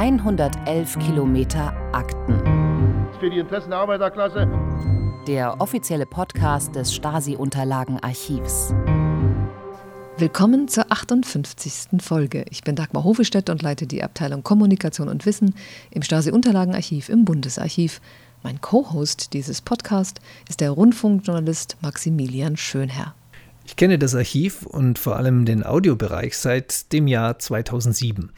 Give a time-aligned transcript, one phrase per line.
[0.00, 2.40] 111 Kilometer Akten.
[3.20, 4.48] Für die Interessen der Arbeiterklasse.
[5.26, 8.72] Der offizielle Podcast des Stasi-Unterlagenarchivs.
[10.16, 12.00] Willkommen zur 58.
[12.00, 12.46] Folge.
[12.48, 15.54] Ich bin Dagmar Hofestedt und leite die Abteilung Kommunikation und Wissen
[15.90, 18.00] im Stasi-Unterlagenarchiv im Bundesarchiv.
[18.42, 23.14] Mein Co-Host dieses Podcasts ist der Rundfunkjournalist Maximilian Schönherr.
[23.66, 28.30] Ich kenne das Archiv und vor allem den Audiobereich seit dem Jahr 2007.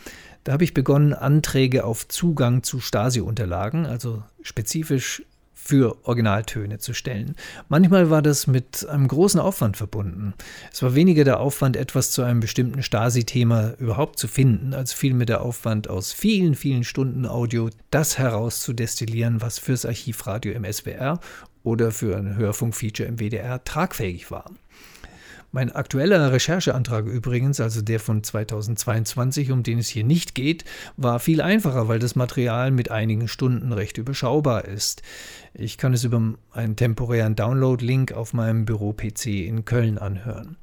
[0.44, 5.22] Da habe ich begonnen, Anträge auf Zugang zu Stasi-Unterlagen, also spezifisch
[5.62, 7.36] für Originaltöne zu stellen.
[7.68, 10.34] Manchmal war das mit einem großen Aufwand verbunden.
[10.72, 15.26] Es war weniger der Aufwand, etwas zu einem bestimmten Stasi-Thema überhaupt zu finden, als vielmehr
[15.26, 21.20] der Aufwand, aus vielen, vielen Stunden Audio das herauszudestillieren, was fürs Archivradio im SWR
[21.62, 24.50] oder für ein Hörfunkfeature im WDR tragfähig war.
[25.54, 30.64] Mein aktueller Rechercheantrag übrigens, also der von 2022, um den es hier nicht geht,
[30.96, 35.02] war viel einfacher, weil das Material mit einigen Stunden recht überschaubar ist.
[35.52, 40.56] Ich kann es über einen temporären Download-Link auf meinem Büro-PC in Köln anhören.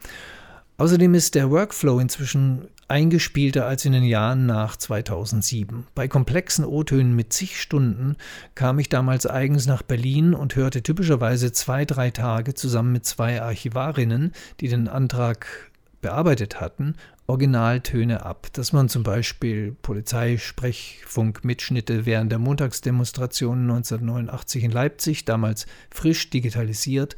[0.79, 5.85] Außerdem ist der Workflow inzwischen eingespielter als in den Jahren nach 2007.
[5.93, 8.15] Bei komplexen O-Tönen mit zig Stunden
[8.55, 13.41] kam ich damals eigens nach Berlin und hörte typischerweise zwei, drei Tage zusammen mit zwei
[13.41, 15.68] Archivarinnen, die den Antrag
[16.01, 16.95] bearbeitet hatten,
[17.27, 26.31] Originaltöne ab, dass man zum Beispiel Polizeisprechfunkmitschnitte während der Montagsdemonstration 1989 in Leipzig, damals frisch
[26.31, 27.15] digitalisiert,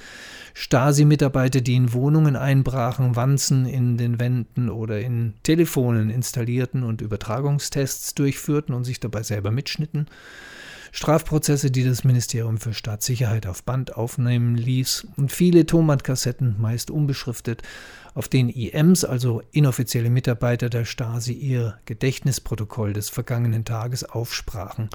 [0.54, 8.14] Stasi-Mitarbeiter, die in Wohnungen einbrachen, Wanzen in den Wänden oder in Telefonen installierten und Übertragungstests
[8.14, 10.08] durchführten und sich dabei selber mitschnitten,
[10.92, 17.64] Strafprozesse, die das Ministerium für Staatssicherheit auf Band aufnehmen ließ und viele Tonbandkassetten, meist unbeschriftet,
[18.14, 24.90] auf denen IMs, also inoffizielle Mitarbeiter der Stasi, ihr Gedächtnisprotokoll des vergangenen Tages aufsprachen.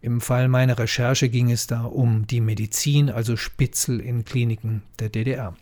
[0.00, 5.10] Im Fall meiner Recherche ging es da um die Medizin, also Spitzel in Kliniken der
[5.10, 5.54] DDR.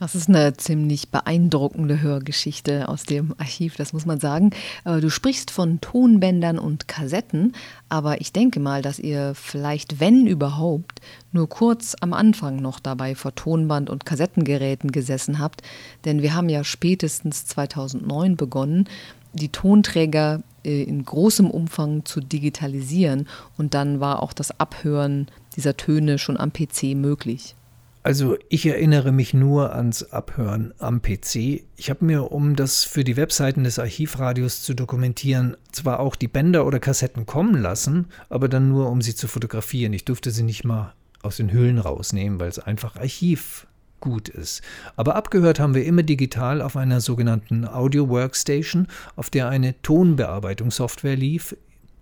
[0.00, 4.52] Das ist eine ziemlich beeindruckende Hörgeschichte aus dem Archiv, das muss man sagen.
[4.86, 7.52] Äh, du sprichst von Tonbändern und Kassetten,
[7.90, 11.02] aber ich denke mal, dass ihr vielleicht, wenn überhaupt,
[11.32, 15.60] nur kurz am Anfang noch dabei vor Tonband- und Kassettengeräten gesessen habt,
[16.06, 18.88] denn wir haben ja spätestens 2009 begonnen,
[19.34, 23.28] die Tonträger äh, in großem Umfang zu digitalisieren
[23.58, 27.54] und dann war auch das Abhören dieser Töne schon am PC möglich.
[28.02, 31.64] Also ich erinnere mich nur ans Abhören am PC.
[31.76, 36.28] Ich habe mir, um das für die Webseiten des Archivradios zu dokumentieren, zwar auch die
[36.28, 39.92] Bänder oder Kassetten kommen lassen, aber dann nur, um sie zu fotografieren.
[39.92, 43.66] Ich durfte sie nicht mal aus den Hüllen rausnehmen, weil es einfach Archiv
[44.00, 44.62] gut ist.
[44.96, 51.16] Aber abgehört haben wir immer digital auf einer sogenannten Audio Workstation, auf der eine Tonbearbeitungssoftware
[51.16, 51.54] lief.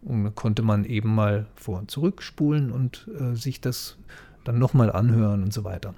[0.02, 3.98] Und konnte man eben mal vor und zurück spulen und äh, sich das
[4.48, 5.94] dann nochmal anhören und so weiter.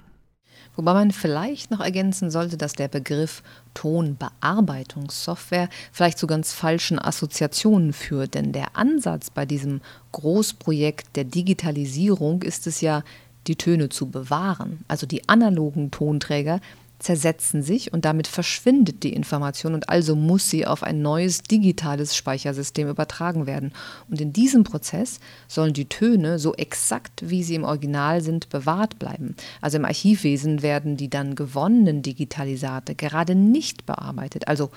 [0.75, 7.93] Wobei man vielleicht noch ergänzen sollte, dass der Begriff Tonbearbeitungssoftware vielleicht zu ganz falschen Assoziationen
[7.93, 8.35] führt.
[8.35, 13.03] Denn der Ansatz bei diesem Großprojekt der Digitalisierung ist es ja,
[13.47, 14.85] die Töne zu bewahren.
[14.87, 16.59] Also die analogen Tonträger
[17.01, 22.15] zersetzen sich und damit verschwindet die Information und also muss sie auf ein neues digitales
[22.15, 23.73] Speichersystem übertragen werden.
[24.09, 28.99] Und in diesem Prozess sollen die Töne so exakt, wie sie im Original sind, bewahrt
[28.99, 29.35] bleiben.
[29.61, 34.69] Also im Archivwesen werden die dann gewonnenen Digitalisate gerade nicht bearbeitet, also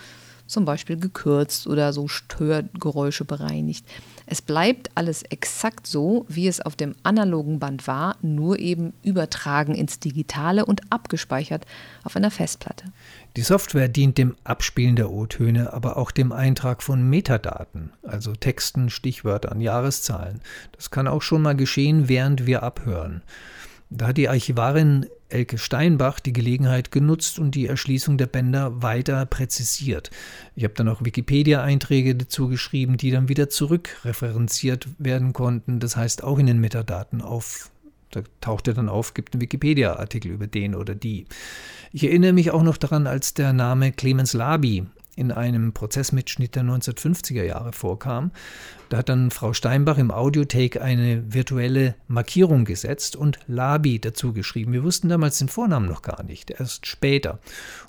[0.46, 3.86] zum Beispiel gekürzt oder so Störgeräusche bereinigt.
[4.26, 9.74] Es bleibt alles exakt so, wie es auf dem analogen Band war, nur eben übertragen
[9.74, 11.66] ins Digitale und abgespeichert
[12.04, 12.86] auf einer Festplatte.
[13.36, 18.88] Die Software dient dem Abspielen der O-Töne, aber auch dem Eintrag von Metadaten, also Texten,
[18.88, 20.40] Stichwörtern, Jahreszahlen.
[20.72, 23.22] Das kann auch schon mal geschehen, während wir abhören.
[23.90, 29.26] Da hat die Archivarin Elke Steinbach die Gelegenheit genutzt und die Erschließung der Bänder weiter
[29.26, 30.10] präzisiert.
[30.54, 35.80] Ich habe dann auch Wikipedia-Einträge dazu geschrieben, die dann wieder zurückreferenziert werden konnten.
[35.80, 37.70] Das heißt auch in den Metadaten auf.
[38.10, 41.26] Da taucht er dann auf, gibt einen Wikipedia-Artikel über den oder die.
[41.92, 46.64] Ich erinnere mich auch noch daran, als der Name Clemens Labi in einem Prozessmitschnitt der
[46.64, 48.30] 1950er Jahre vorkam.
[48.88, 54.72] Da hat dann Frau Steinbach im Audiotake eine virtuelle Markierung gesetzt und Labi dazu geschrieben.
[54.72, 57.38] Wir wussten damals den Vornamen noch gar nicht, erst später.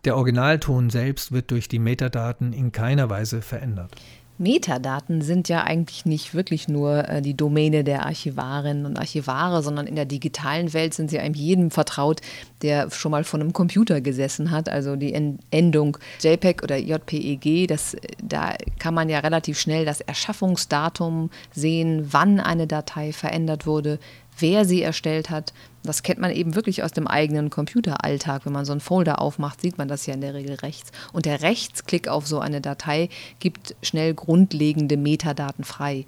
[0.06, 3.95] Der Originalton selbst wird durch die Metadaten in keiner Weise verändert.
[4.38, 9.88] Metadaten sind ja eigentlich nicht wirklich nur äh, die Domäne der Archivarinnen und Archivare, sondern
[9.88, 12.22] in der digitalen Welt sind sie einem jedem vertraut,
[12.62, 14.68] der schon mal vor einem Computer gesessen hat.
[14.68, 15.14] Also die
[15.52, 22.40] Endung JPEG oder JPEG, das, da kann man ja relativ schnell das Erschaffungsdatum sehen, wann
[22.40, 24.00] eine Datei verändert wurde,
[24.40, 25.54] wer sie erstellt hat.
[25.84, 28.46] Das kennt man eben wirklich aus dem eigenen Computeralltag.
[28.46, 30.92] Wenn man so einen Folder aufmacht, sieht man das ja in der Regel rechts.
[31.14, 33.10] Und der Rechtsklick auf so eine Datei
[33.40, 36.06] gibt schnell grundlegende Metadaten frei.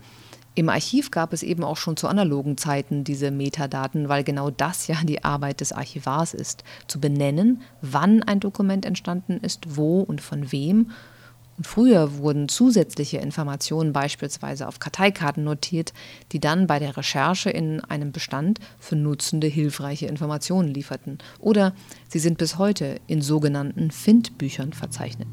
[0.57, 4.87] Im Archiv gab es eben auch schon zu analogen Zeiten diese Metadaten, weil genau das
[4.87, 10.19] ja die Arbeit des Archivars ist, zu benennen, wann ein Dokument entstanden ist, wo und
[10.19, 10.89] von wem
[11.57, 15.91] und früher wurden zusätzliche Informationen beispielsweise auf Karteikarten notiert,
[16.31, 21.17] die dann bei der Recherche in einem Bestand für Nutzende hilfreiche Informationen lieferten.
[21.39, 21.73] Oder
[22.09, 25.29] sie sind bis heute in sogenannten Findbüchern verzeichnet.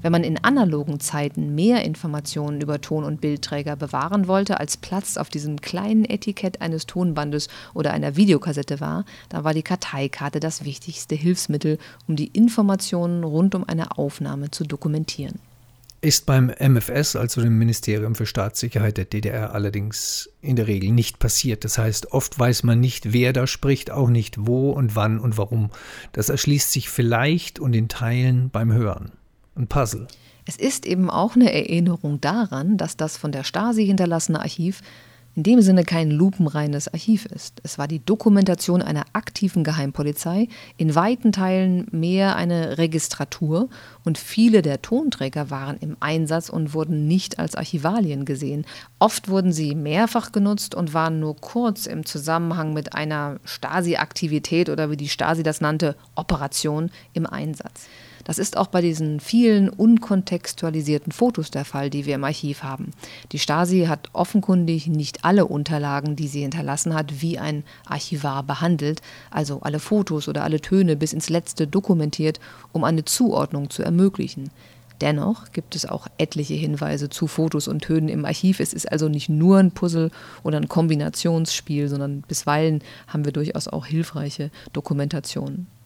[0.00, 5.16] Wenn man in analogen Zeiten mehr Informationen über Ton- und Bildträger bewahren wollte, als Platz
[5.16, 10.64] auf diesem kleinen Etikett eines Tonbandes oder einer Videokassette war, dann war die Karteikarte das
[10.64, 15.40] wichtigste Hilfsmittel, um die Informationen rund um eine Aufnahme zu dokumentieren.
[16.00, 21.18] Ist beim MFS, also dem Ministerium für Staatssicherheit der DDR, allerdings in der Regel nicht
[21.18, 21.64] passiert.
[21.64, 25.38] Das heißt, oft weiß man nicht, wer da spricht, auch nicht wo und wann und
[25.38, 25.70] warum.
[26.12, 29.17] Das erschließt sich vielleicht und in Teilen beim Hören
[29.58, 30.06] ein Puzzle.
[30.46, 34.80] Es ist eben auch eine Erinnerung daran, dass das von der Stasi hinterlassene Archiv
[35.38, 37.60] in dem Sinne kein lupenreines Archiv ist.
[37.62, 43.68] Es war die Dokumentation einer aktiven Geheimpolizei, in weiten Teilen mehr eine Registratur
[44.04, 48.66] und viele der Tonträger waren im Einsatz und wurden nicht als Archivalien gesehen.
[48.98, 54.90] Oft wurden sie mehrfach genutzt und waren nur kurz im Zusammenhang mit einer Stasi-Aktivität oder
[54.90, 57.86] wie die Stasi das nannte, Operation im Einsatz.
[58.28, 62.90] Das ist auch bei diesen vielen unkontextualisierten Fotos der Fall, die wir im Archiv haben.
[63.32, 69.00] Die Stasi hat offenkundig nicht alle Unterlagen, die sie hinterlassen hat, wie ein Archivar behandelt,
[69.30, 72.38] also alle Fotos oder alle Töne bis ins letzte dokumentiert,
[72.72, 74.50] um eine Zuordnung zu ermöglichen.
[75.00, 78.60] Dennoch gibt es auch etliche Hinweise zu Fotos und Tönen im Archiv.
[78.60, 80.10] Es ist also nicht nur ein Puzzle
[80.42, 85.77] oder ein Kombinationsspiel, sondern bisweilen haben wir durchaus auch hilfreiche Dokumentationen.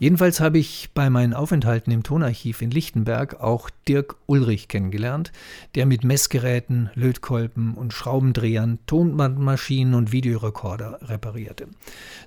[0.00, 5.30] Jedenfalls habe ich bei meinen Aufenthalten im Tonarchiv in Lichtenberg auch Dirk Ulrich kennengelernt,
[5.74, 11.68] der mit Messgeräten, Lötkolben und Schraubendrehern Tonbandmaschinen und Videorekorder reparierte.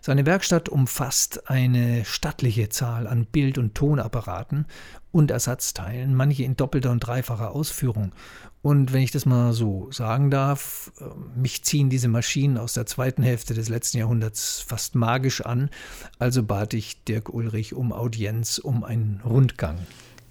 [0.01, 4.67] Seine Werkstatt umfasst eine stattliche Zahl an Bild- und Tonapparaten
[5.13, 8.11] und Ersatzteilen, manche in doppelter und dreifacher Ausführung.
[8.63, 11.03] Und wenn ich das mal so sagen darf, äh,
[11.39, 15.69] mich ziehen diese Maschinen aus der zweiten Hälfte des letzten Jahrhunderts fast magisch an.
[16.17, 19.77] Also bat ich Dirk Ulrich um Audienz, um einen Rundgang.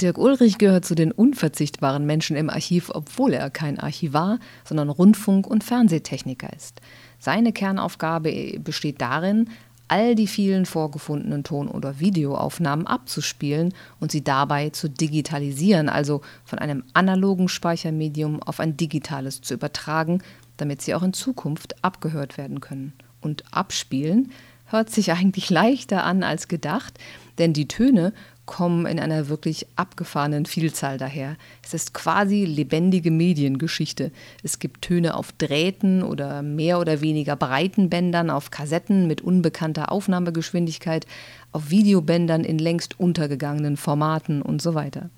[0.01, 5.47] Dirk Ulrich gehört zu den unverzichtbaren Menschen im Archiv, obwohl er kein Archivar, sondern Rundfunk-
[5.47, 6.81] und Fernsehtechniker ist.
[7.21, 9.49] Seine Kernaufgabe besteht darin,
[9.93, 16.59] all die vielen vorgefundenen Ton- oder Videoaufnahmen abzuspielen und sie dabei zu digitalisieren, also von
[16.59, 20.23] einem analogen Speichermedium auf ein digitales zu übertragen,
[20.57, 22.95] damit sie auch in Zukunft abgehört werden können.
[23.21, 24.33] Und abspielen
[24.65, 26.99] hört sich eigentlich leichter an als gedacht,
[27.37, 28.15] denn die Töne
[28.53, 31.37] kommen in einer wirklich abgefahrenen Vielzahl daher.
[31.65, 34.11] Es ist quasi lebendige Mediengeschichte.
[34.43, 39.91] Es gibt Töne auf Drähten oder mehr oder weniger breiten Bändern, auf Kassetten mit unbekannter
[39.91, 41.07] Aufnahmegeschwindigkeit,
[41.53, 45.09] auf Videobändern in längst untergegangenen Formaten und so weiter.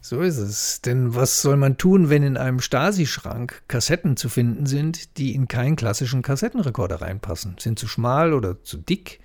[0.00, 0.80] So ist es.
[0.80, 5.46] Denn was soll man tun, wenn in einem Stasi-Schrank Kassetten zu finden sind, die in
[5.46, 7.54] keinen klassischen Kassettenrekorder reinpassen?
[7.60, 9.20] Sind zu schmal oder zu dick?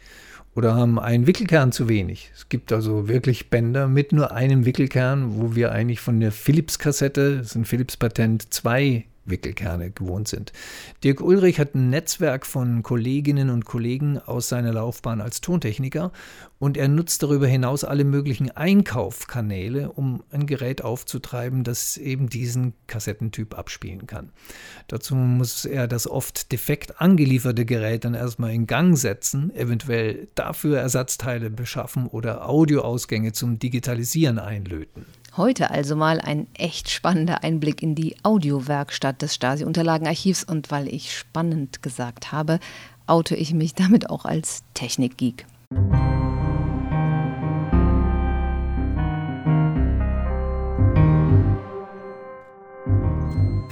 [0.57, 2.31] Oder haben einen Wickelkern zu wenig.
[2.33, 7.37] Es gibt also wirklich Bänder mit nur einem Wickelkern, wo wir eigentlich von der Philips-Kassette,
[7.37, 10.53] das ist ein Philips-Patent, zwei Wickelkerne gewohnt sind.
[11.03, 16.11] Dirk Ulrich hat ein Netzwerk von Kolleginnen und Kollegen aus seiner Laufbahn als Tontechniker
[16.59, 22.73] und er nutzt darüber hinaus alle möglichen Einkaufkanäle, um ein Gerät aufzutreiben, das eben diesen
[22.87, 24.31] Kassettentyp abspielen kann.
[24.87, 30.79] Dazu muss er das oft defekt angelieferte Gerät dann erstmal in Gang setzen, eventuell dafür
[30.79, 35.05] Ersatzteile beschaffen oder Audioausgänge zum Digitalisieren einlöten.
[35.37, 41.15] Heute also mal ein echt spannender Einblick in die Audiowerkstatt des Stasi-Unterlagenarchivs und weil ich
[41.15, 42.59] spannend gesagt habe,
[43.05, 45.45] oute ich mich damit auch als Technikgeek.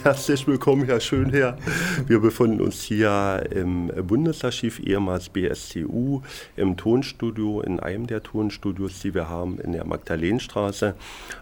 [0.06, 1.58] Herzlich willkommen, Herr Schönherr.
[2.06, 6.22] Wir befinden uns hier im Bundesarchiv, ehemals BSCU,
[6.56, 10.94] im Tonstudio, in einem der Tonstudios, die wir haben, in der Magdalenenstraße.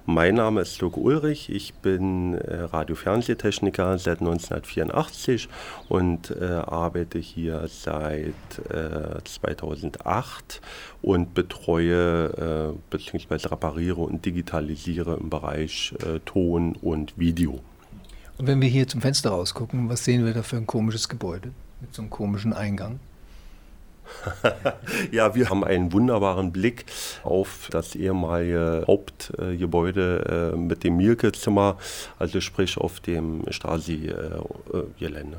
[0.05, 5.49] Mein Name ist Dirk Ulrich, ich bin äh, Radio-Fernsehtechniker seit 1984
[5.89, 8.29] und äh, arbeite hier seit
[8.69, 10.61] äh, 2008
[11.01, 13.49] und betreue äh, bzw.
[13.49, 17.59] repariere und digitalisiere im Bereich äh, Ton und Video.
[18.37, 21.51] Und wenn wir hier zum Fenster rausgucken, was sehen wir da für ein komisches Gebäude
[21.81, 22.99] mit so einem komischen Eingang?
[25.11, 26.85] ja, wir haben einen wunderbaren Blick
[27.23, 31.77] auf das ehemalige Hauptgebäude äh, mit dem Mielke-Zimmer,
[32.19, 35.37] also sprich auf dem Stasi-Gelände.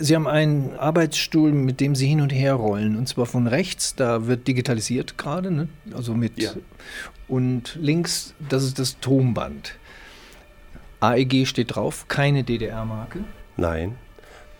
[0.00, 3.96] Sie haben einen Arbeitsstuhl, mit dem Sie hin und her rollen, und zwar von rechts,
[3.96, 5.68] da wird digitalisiert gerade, ne?
[5.92, 6.52] also mit ja.
[7.26, 9.74] und links, das ist das Tonband.
[11.00, 13.20] AEG steht drauf, keine DDR-Marke?
[13.56, 13.96] Nein,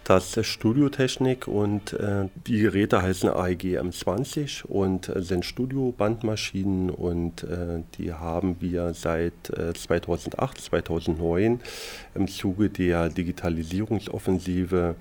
[0.09, 7.42] das ist Studiotechnik und äh, die Geräte heißen AEG M20 und äh, sind Studiobandmaschinen und
[7.42, 9.35] äh, die haben wir seit
[9.75, 11.61] 2008, äh, 2009
[12.14, 14.95] im Zuge der Digitalisierungsoffensive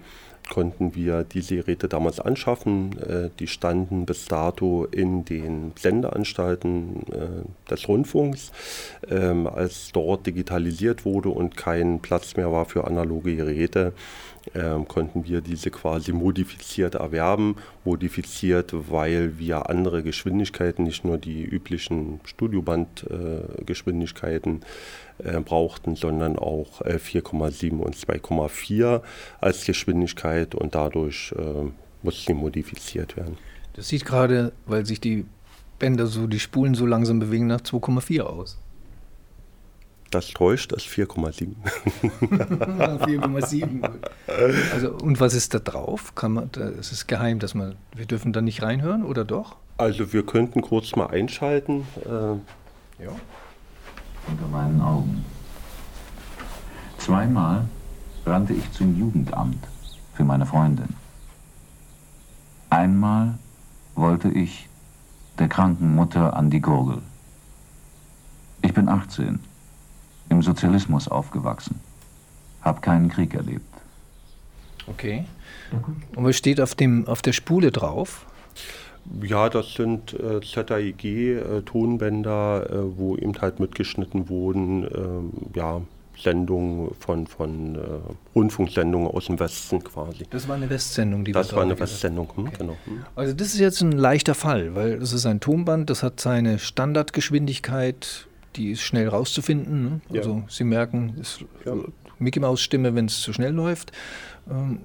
[0.50, 2.98] konnten wir diese Geräte damals anschaffen.
[3.00, 8.52] Äh, die standen bis dato in den Sendeanstalten äh, des Rundfunks.
[9.10, 13.94] Ähm, als dort digitalisiert wurde und kein Platz mehr war für analoge Geräte,
[14.56, 17.58] ähm, konnten wir diese quasi modifiziert erwerben.
[17.84, 24.66] Modifiziert, weil wir andere Geschwindigkeiten, nicht nur die üblichen Studiobandgeschwindigkeiten äh,
[25.18, 29.02] brauchten, sondern auch äh, 4,7 und 2,4
[29.42, 31.72] als Geschwindigkeit und dadurch äh,
[32.04, 33.38] mussten sie modifiziert werden.
[33.74, 35.26] Das sieht gerade, weil sich die
[35.80, 38.58] Bänder so, die Spulen so langsam bewegen, nach 2,4 aus.
[40.10, 41.54] Das täuscht, das 4,7.
[42.22, 43.90] 4,7.
[44.74, 46.16] Also, und was ist da drauf?
[46.16, 49.58] Kann man, das ist geheim, dass man, wir dürfen da nicht reinhören oder doch?
[49.78, 51.86] Also wir könnten kurz mal einschalten.
[52.06, 53.12] Äh, ja.
[54.28, 55.26] Unter meinen Augen.
[56.98, 57.68] Zweimal
[58.26, 59.66] rannte ich zum Jugendamt
[60.14, 60.90] für meine Freundin.
[62.70, 63.38] Einmal
[63.96, 64.68] wollte ich
[65.40, 67.02] der kranken Mutter an die Gurgel.
[68.62, 69.40] Ich bin 18
[70.30, 71.80] im Sozialismus aufgewachsen.
[72.62, 73.74] Hab keinen Krieg erlebt.
[74.88, 75.26] Okay.
[76.16, 78.26] Und was steht auf, dem, auf der Spule drauf?
[79.22, 85.82] Ja, das sind äh, ZAIG-Tonbänder, äh, äh, wo eben halt mitgeschnitten wurden, ähm, ja,
[86.20, 87.80] Sendungen von, von äh,
[88.34, 90.26] Rundfunksendungen aus dem Westen quasi.
[90.32, 92.56] Das war eine Westsendung, die Das war eine Westsendung, hm, okay.
[92.58, 92.76] genau.
[92.86, 93.06] Hm.
[93.16, 96.58] Also das ist jetzt ein leichter Fall, weil das ist ein Tonband, das hat seine
[96.58, 99.84] Standardgeschwindigkeit die ist schnell rauszufinden.
[99.84, 100.02] Ne?
[100.10, 100.22] Ja.
[100.22, 101.46] Also Sie merken, es ist
[102.20, 103.92] Mickey Maus Stimme, wenn es zu schnell läuft.
[104.50, 104.80] Ähm,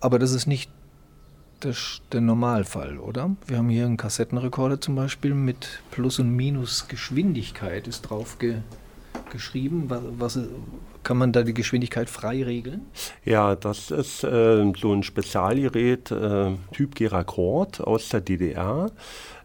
[0.00, 0.70] aber das ist nicht
[1.64, 3.34] das, der Normalfall, oder?
[3.46, 8.56] Wir haben hier einen Kassettenrekorder zum Beispiel mit Plus- und Minus-Geschwindigkeit ist drauf ge
[9.30, 9.84] geschrieben.
[9.88, 10.38] Was, was,
[11.04, 12.86] kann man da die Geschwindigkeit frei regeln?
[13.24, 18.90] Ja, das ist äh, so ein Spezialgerät, äh, Typ Geracord aus der DDR.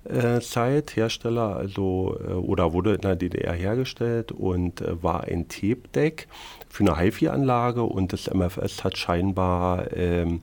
[0.06, 5.50] Äh, Zeit, Hersteller, also äh, oder wurde in der DDR hergestellt und äh, war ein
[5.50, 6.28] Tape-Deck
[6.70, 10.42] für eine HiFi-Anlage und das MFS hat scheinbar ähm,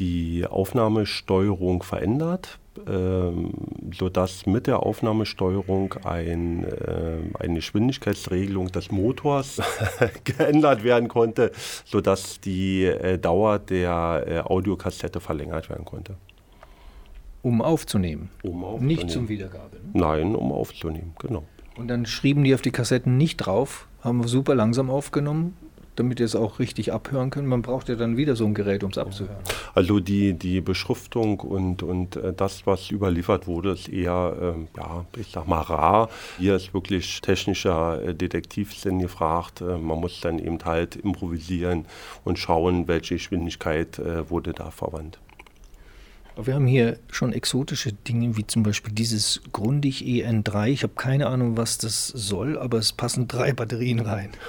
[0.00, 3.52] die Aufnahmesteuerung verändert, ähm,
[3.92, 9.60] sodass mit der Aufnahmesteuerung ein, äh, eine Geschwindigkeitsregelung des Motors
[10.24, 11.52] geändert werden konnte,
[11.84, 16.16] sodass die äh, Dauer der äh, Audiokassette verlängert werden konnte.
[17.42, 18.30] Um aufzunehmen.
[18.42, 18.86] Um aufzunehmen.
[18.86, 19.76] Nicht zum Wiedergabe.
[19.76, 20.00] Ne?
[20.00, 21.44] Nein, um aufzunehmen, genau.
[21.76, 25.56] Und dann schrieben die auf die Kassetten nicht drauf, haben wir super langsam aufgenommen,
[26.00, 27.46] damit ihr es auch richtig abhören könnt.
[27.46, 29.36] Man braucht ja dann wieder so ein Gerät, um es abzuhören.
[29.74, 35.04] Also die, die Beschriftung und, und äh, das, was überliefert wurde, ist eher, äh, ja,
[35.16, 36.08] ich sag mal, rar.
[36.38, 39.60] Hier ist wirklich technischer äh, Detektivsinn gefragt.
[39.60, 41.84] Äh, man muss dann eben halt improvisieren
[42.24, 45.18] und schauen, welche Geschwindigkeit wurde da verwandt.
[46.36, 50.68] Wir haben hier schon exotische Dinge, wie zum Beispiel dieses Grundig EN3.
[50.68, 54.30] Ich habe keine Ahnung, was das soll, aber es passen drei Batterien rein.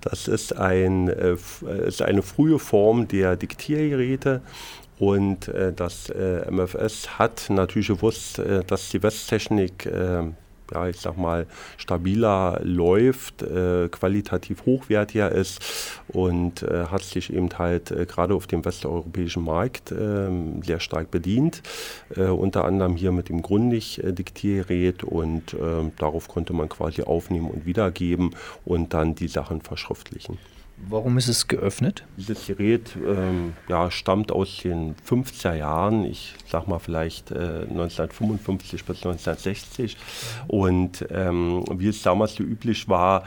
[0.00, 1.36] Das ist, ein, äh,
[1.86, 4.40] ist eine frühe Form der Diktiergeräte.
[4.98, 10.24] Und äh, das äh, MFS hat natürlich gewusst, äh, dass die Westtechnik äh,
[10.72, 11.46] ja, ich sag mal,
[11.76, 18.46] stabiler läuft, äh, qualitativ hochwertiger ist und äh, hat sich eben halt äh, gerade auf
[18.46, 21.62] dem westeuropäischen Markt ähm, sehr stark bedient.
[22.16, 27.66] Äh, unter anderem hier mit dem Grundig-Diktiergerät und ähm, darauf konnte man quasi aufnehmen und
[27.66, 28.34] wiedergeben
[28.64, 30.38] und dann die Sachen verschriftlichen.
[30.88, 32.04] Warum ist es geöffnet?
[32.16, 38.84] Dieses Gerät ähm, ja, stammt aus den 50er Jahren, ich sag mal vielleicht äh, 1955
[38.84, 39.96] bis 1960.
[40.48, 43.24] Und ähm, wie es damals so üblich war,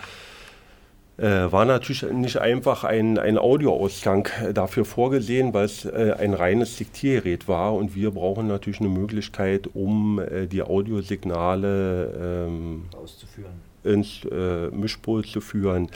[1.18, 6.78] äh, war natürlich nicht einfach ein, ein Audioausgang dafür vorgesehen, weil es äh, ein reines
[6.78, 14.26] Diktiergerät war und wir brauchen natürlich eine Möglichkeit, um äh, die Audiosignale ähm, auszuführen ins
[14.26, 15.90] äh, Mischpult zu führen.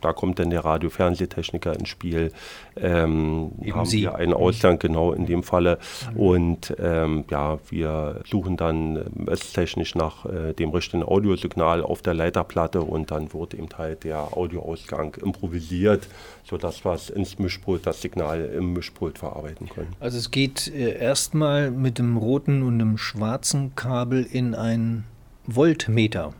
[0.00, 2.32] Da kommt dann der Radio-Fernsehtechniker ins Spiel.
[2.76, 4.02] Ähm, haben Sie.
[4.02, 4.36] wir einen mhm.
[4.36, 5.78] Ausgang, genau in dem Falle.
[6.12, 6.20] Mhm.
[6.20, 12.80] Und ähm, ja, wir suchen dann messtechnisch nach äh, dem richtigen Audiosignal auf der Leiterplatte
[12.82, 16.06] und dann wird eben halt der Audioausgang improvisiert,
[16.44, 19.94] sodass wir es ins Mischpult, das Signal im Mischpult verarbeiten können.
[20.00, 25.04] Also es geht äh, erstmal mit dem roten und dem schwarzen Kabel in ein
[25.46, 26.32] Voltmeter.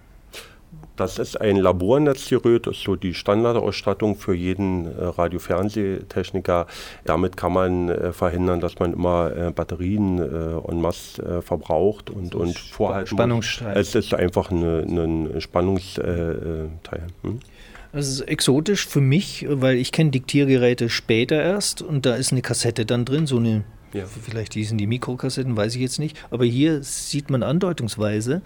[0.96, 6.66] Das ist ein Labornetzgerät, das ist so die Standardausstattung für jeden äh, Radio-Fernsehtechniker.
[7.04, 12.34] Damit kann man äh, verhindern, dass man immer äh, Batterien äh, en masse verbraucht und,
[12.34, 13.76] und vorhalten Spannungssteil.
[13.76, 16.78] Es ist einfach ein Spannungsteil.
[17.22, 17.40] Hm?
[17.92, 22.42] Das ist exotisch für mich, weil ich kenne Diktiergeräte später erst und da ist eine
[22.42, 24.06] Kassette dann drin, so eine ja.
[24.06, 26.18] Vielleicht hießen die Mikrokassetten, weiß ich jetzt nicht.
[26.30, 28.42] Aber hier sieht man andeutungsweise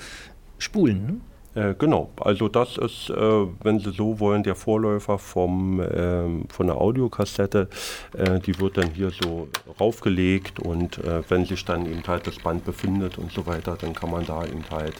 [0.59, 1.07] Spulen.
[1.07, 1.21] Ne?
[1.55, 6.67] Äh, genau, also das ist, äh, wenn Sie so wollen, der Vorläufer vom, äh, von
[6.67, 7.69] der Audiokassette.
[8.17, 9.49] Äh, die wird dann hier so
[9.81, 13.95] raufgelegt und äh, wenn sich dann eben halt das Band befindet und so weiter, dann
[13.95, 14.95] kann man da eben halt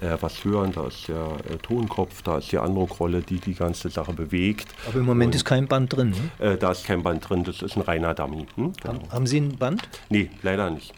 [0.00, 0.72] äh, was hören.
[0.72, 4.74] Da ist der Tonkopf, da ist die Anruckrolle, die die ganze Sache bewegt.
[4.88, 6.56] Aber im Moment und, ist kein Band drin, ne?
[6.56, 8.46] da ist kein Band drin, das ist ein reiner Dummy.
[8.56, 8.72] Hm?
[8.82, 9.00] Genau.
[9.10, 9.88] Haben Sie ein Band?
[10.08, 10.92] Nee, leider nicht.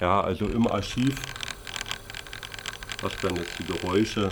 [0.00, 1.16] Ja, also im Archiv
[3.02, 4.30] was werden jetzt die Geräusche?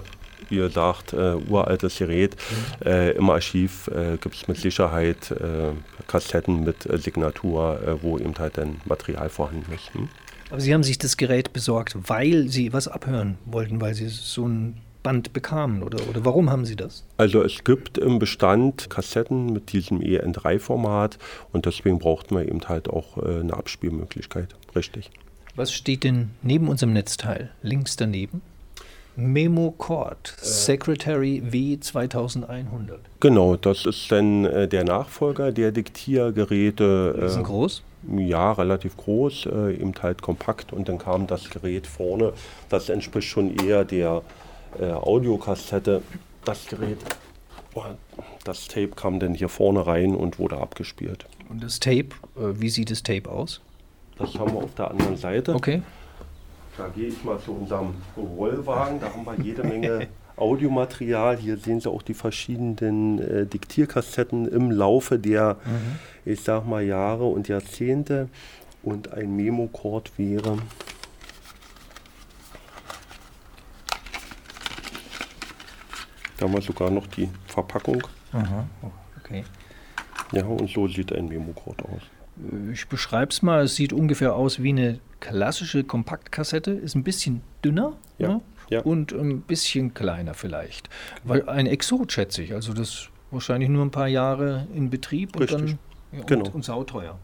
[0.48, 2.36] Wie ihr sagt, äh, uraltes Gerät.
[2.84, 5.72] Äh, Im Archiv äh, gibt es mit Sicherheit äh,
[6.06, 9.92] Kassetten mit äh, Signatur, äh, wo eben halt dann Material vorhanden ist.
[9.94, 10.08] Hm?
[10.50, 14.46] Aber Sie haben sich das Gerät besorgt, weil Sie was abhören wollten, weil Sie so
[14.46, 17.04] ein Band bekamen oder, oder warum haben Sie das?
[17.16, 21.18] Also es gibt im Bestand Kassetten mit diesem EN3-Format
[21.52, 24.56] und deswegen brauchten wir eben halt auch eine Abspielmöglichkeit.
[24.74, 25.10] Richtig.
[25.58, 28.42] Was steht denn neben unserem Netzteil, links daneben?
[29.20, 33.00] Memo Court, Secretary W 2100.
[33.18, 37.18] Genau, das ist dann äh, der Nachfolger der Diktiergeräte.
[37.20, 37.82] Äh, sind groß?
[38.16, 42.32] Ja, relativ groß, äh, eben halt kompakt und dann kam das Gerät vorne.
[42.68, 44.22] Das entspricht schon eher der
[44.78, 46.00] äh, Audiokassette.
[46.44, 46.98] Das Gerät,
[47.74, 47.82] oh,
[48.44, 51.26] das Tape kam dann hier vorne rein und wurde abgespielt.
[51.48, 53.62] Und das Tape, äh, wie sieht das Tape aus?
[54.16, 55.56] Das haben wir auf der anderen Seite.
[55.56, 55.82] Okay.
[56.78, 61.36] Da gehe ich mal zu unserem Rollwagen, da haben wir jede Menge Audiomaterial.
[61.36, 65.98] Hier sehen Sie auch die verschiedenen äh, Diktierkassetten im Laufe der, mhm.
[66.24, 68.28] ich sag mal, Jahre und Jahrzehnte.
[68.84, 70.58] Und ein Memo-Cord wäre.
[76.36, 78.06] Da haben wir sogar noch die Verpackung.
[78.32, 78.64] Aha,
[79.18, 79.44] okay.
[80.30, 82.02] Ja, und so sieht ein Memo-Cord aus.
[82.72, 87.42] Ich beschreibe es mal, es sieht ungefähr aus wie eine klassische Kompaktkassette, ist ein bisschen
[87.64, 88.40] dünner ja, ne?
[88.70, 88.80] ja.
[88.80, 90.88] und ein bisschen kleiner vielleicht.
[91.24, 95.52] Weil ein Exot schätze ich, also das wahrscheinlich nur ein paar Jahre in Betrieb und
[95.52, 95.78] dann
[96.12, 96.46] ja, genau.
[96.46, 97.18] und, und sauteuer.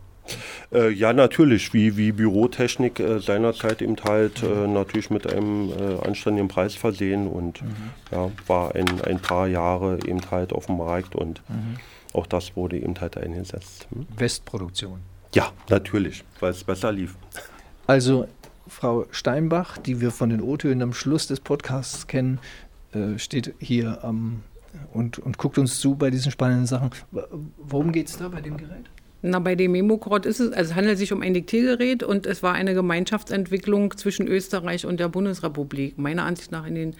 [0.72, 6.06] Äh, ja, natürlich, wie, wie Bürotechnik äh, seinerzeit eben halt äh, natürlich mit einem äh,
[6.06, 7.74] anständigen Preis versehen und mhm.
[8.10, 11.76] ja, war ein, ein paar Jahre eben halt auf dem Markt und mhm.
[12.14, 13.86] auch das wurde eben halt eingesetzt.
[13.92, 14.06] Hm?
[14.16, 15.00] Westproduktion.
[15.34, 17.16] Ja, natürlich, weil es besser lief.
[17.86, 18.28] Also
[18.66, 22.38] Frau Steinbach, die wir von den O-Tönen am Schluss des Podcasts kennen,
[22.92, 24.40] äh, steht hier ähm,
[24.92, 26.90] und, und guckt uns zu bei diesen spannenden Sachen.
[27.58, 28.86] Worum geht es da bei dem Gerät?
[29.26, 32.42] Na, bei dem Memocrot ist es, also es handelt sich um ein Diktiergerät und es
[32.42, 36.94] war eine Gemeinschaftsentwicklung zwischen Österreich und der Bundesrepublik, meiner Ansicht nach in den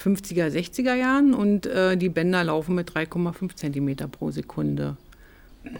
[0.00, 4.96] 50er, 60er Jahren und äh, die Bänder laufen mit 3,5 Zentimeter pro Sekunde.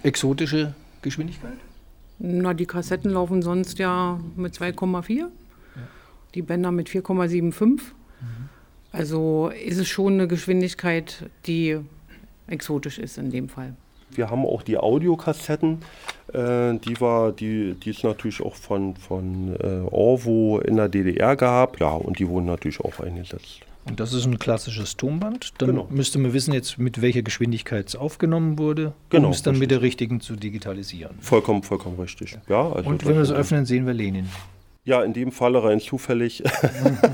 [0.03, 1.59] Exotische Geschwindigkeit?
[2.27, 5.29] Na, die Kassetten laufen sonst ja mit 2,4, ja.
[6.35, 7.67] die Bänder mit 4,75.
[7.67, 7.81] Mhm.
[8.93, 11.81] Also ist es schon eine Geschwindigkeit, die
[12.47, 13.75] exotisch ist in dem Fall.
[14.11, 15.83] Wir haben auch die Audiokassetten,
[16.33, 21.37] äh, die war, die, die ist natürlich auch von, von äh, Orvo in der DDR
[21.37, 23.61] gab, ja, und die wurden natürlich auch eingesetzt.
[23.87, 25.53] Und das ist ein klassisches Tonband.
[25.59, 25.89] Dann genau.
[25.91, 29.61] müsste man wissen jetzt, mit welcher Geschwindigkeit es aufgenommen wurde, genau, um es dann richtig.
[29.61, 31.17] mit der richtigen zu digitalisieren.
[31.21, 32.39] Vollkommen, vollkommen richtig.
[32.49, 34.29] Ja, also Und wenn wir es öffnen, sehen wir Lenin.
[34.87, 36.43] Ja, in dem Falle rein zufällig.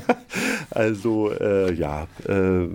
[0.70, 2.66] also äh, ja, äh,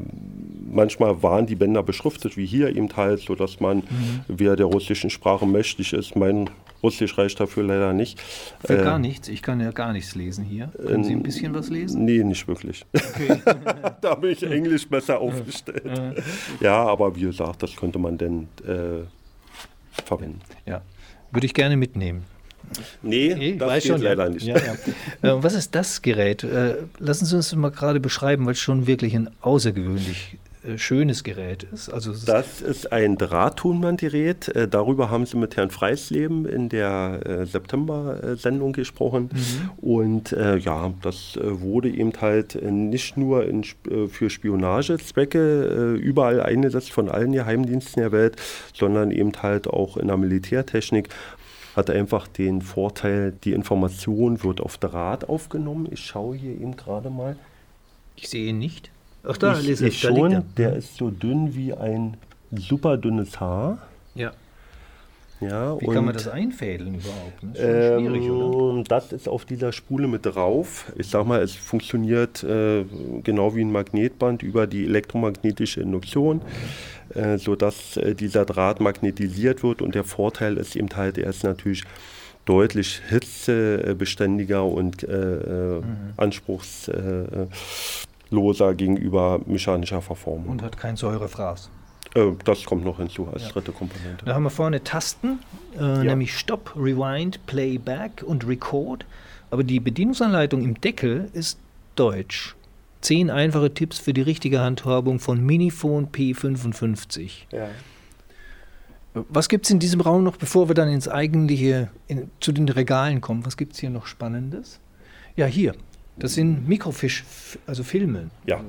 [0.72, 4.22] manchmal waren die Bänder beschriftet, wie hier eben halt, sodass man, mhm.
[4.28, 6.50] wer der russischen Sprache mächtig ist, mein
[6.86, 8.22] Russisch reicht dafür leider nicht.
[8.64, 9.28] Für äh, gar nichts?
[9.28, 10.70] Ich kann ja gar nichts lesen hier.
[10.78, 12.06] Können Sie ein bisschen was lesen?
[12.06, 12.86] Nee, nicht wirklich.
[12.94, 13.42] Okay.
[14.02, 15.84] da bin ich Englisch besser aufgestellt.
[16.60, 19.04] ja, aber wie gesagt, das könnte man denn äh,
[20.04, 20.42] verwenden.
[20.66, 20.82] Ja,
[21.32, 22.24] würde ich gerne mitnehmen.
[23.02, 24.46] Nee, nee das geht schon, leider nicht.
[24.46, 24.74] Ja, ja.
[25.38, 26.44] Äh, was ist das Gerät?
[26.44, 30.45] Äh, lassen Sie uns mal gerade beschreiben, weil es schon wirklich ein außergewöhnlich äh,
[30.78, 31.90] schönes Gerät ist.
[31.90, 34.50] Also das ist ein Drahttonbandgerät.
[34.50, 39.30] Äh, darüber haben Sie mit Herrn Freisleben in der äh, September-Sendung gesprochen.
[39.32, 39.70] Mhm.
[39.78, 47.10] Und äh, ja, das wurde eben halt nicht nur in, für Spionagezwecke überall eingesetzt von
[47.10, 48.36] allen Geheimdiensten der Welt,
[48.74, 51.10] sondern eben halt auch in der Militärtechnik
[51.76, 55.88] hat einfach den Vorteil, die Information wird auf Draht aufgenommen.
[55.92, 57.36] Ich schaue hier eben gerade mal.
[58.16, 58.92] Ich sehe ihn nicht.
[59.28, 60.44] Ach da, ich, ich da schon.
[60.58, 62.18] Der ist so dünn wie ein
[62.52, 63.80] super dünnes Haar.
[64.14, 64.32] Ja.
[65.42, 67.34] Ja, Wie kann man das einfädeln überhaupt?
[67.42, 68.84] Das ist ähm, schwierig, oder?
[68.88, 70.92] Das ist auf dieser Spule mit drauf.
[70.98, 72.86] Ich sag mal, es funktioniert äh,
[73.22, 76.42] genau wie ein Magnetband über die elektromagnetische Induktion,
[77.14, 79.82] äh, sodass äh, dieser Draht magnetisiert wird.
[79.82, 81.84] Und der Vorteil ist eben halt, er ist natürlich
[82.46, 86.14] deutlich hitzebeständiger und äh, äh, mhm.
[86.16, 87.48] anspruchs äh,
[88.30, 90.48] loser gegenüber mechanischer Verformung.
[90.48, 91.70] Und hat kein Säurefraß.
[92.16, 93.50] Äh, das kommt noch hinzu als ja.
[93.50, 94.26] dritte Komponente.
[94.26, 95.40] Da haben wir vorne Tasten,
[95.76, 96.04] äh, ja.
[96.04, 99.06] nämlich Stop, Rewind, Playback und Record.
[99.52, 101.60] Aber die Bedienungsanleitung im Deckel ist
[101.96, 102.56] deutsch.
[103.02, 107.32] Zehn einfache Tipps für die richtige Handhabung von Minifone P55.
[107.52, 107.70] Ja.
[109.14, 112.68] Was gibt es in diesem Raum noch, bevor wir dann ins eigentliche, in, zu den
[112.68, 113.46] Regalen kommen?
[113.46, 114.80] Was gibt es hier noch Spannendes?
[115.38, 115.76] Ja, hier,
[116.18, 117.26] das sind Mikrofisch,
[117.68, 118.30] also Filme.
[118.46, 118.62] Ja,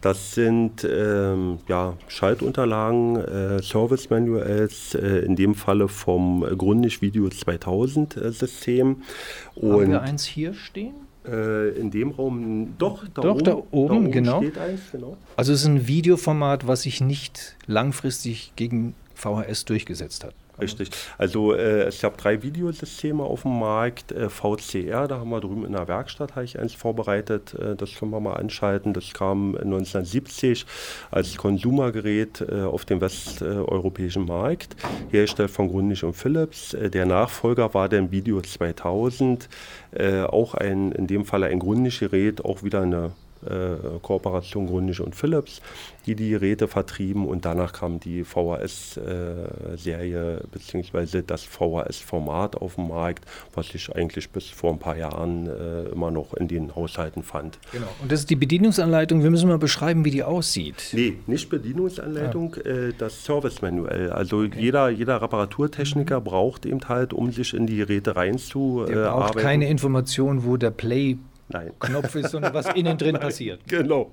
[0.00, 7.28] das sind ähm, ja, Schaltunterlagen, äh, Service Manuals, äh, in dem Falle vom Grundig Video
[7.28, 9.02] 2000 äh, System.
[9.54, 10.94] Und Haben wir eins hier stehen?
[11.24, 14.38] Äh, in dem Raum, doch, da doch, oben, da oben, da oben genau.
[14.40, 15.16] steht eins, genau.
[15.36, 20.34] Also es ist ein Videoformat, was sich nicht langfristig gegen VHS durchgesetzt hat.
[20.60, 20.90] Richtig.
[21.18, 24.12] Also äh, es gab drei Videosysteme auf dem Markt.
[24.12, 27.54] Äh, VCR, da haben wir drüben in der Werkstatt, habe ich eins vorbereitet.
[27.54, 28.92] Äh, das können wir mal anschalten.
[28.92, 30.66] Das kam 1970
[31.10, 34.76] als Konsumergerät äh, auf dem westeuropäischen Markt,
[35.10, 36.74] hergestellt von Grundig und Philips.
[36.74, 39.48] Äh, der Nachfolger war der Video 2000,
[39.92, 43.12] äh, auch ein, in dem Fall ein Grundig-Gerät, auch wieder eine
[44.02, 45.60] Kooperation Grundig und Philips,
[46.06, 51.22] die die Geräte vertrieben und danach kam die VHS-Serie äh, bzw.
[51.26, 53.24] das VHS-Format auf den Markt,
[53.54, 57.58] was sich eigentlich bis vor ein paar Jahren äh, immer noch in den Haushalten fand.
[57.72, 57.88] Genau.
[58.02, 59.22] Und das ist die Bedienungsanleitung.
[59.22, 60.90] Wir müssen mal beschreiben, wie die aussieht.
[60.92, 62.70] Nee, nicht Bedienungsanleitung, ja.
[62.70, 64.10] äh, das Service-Manuell.
[64.10, 64.58] Also okay.
[64.58, 66.24] jeder, jeder Reparaturtechniker mhm.
[66.24, 68.94] braucht eben halt, um sich in die Geräte reinzuarbeiten.
[68.94, 71.18] Der braucht keine Information, wo der Play
[71.52, 71.72] Nein.
[71.80, 73.60] Knopf ist, sondern was innen drin Nein, passiert.
[73.66, 74.12] Genau.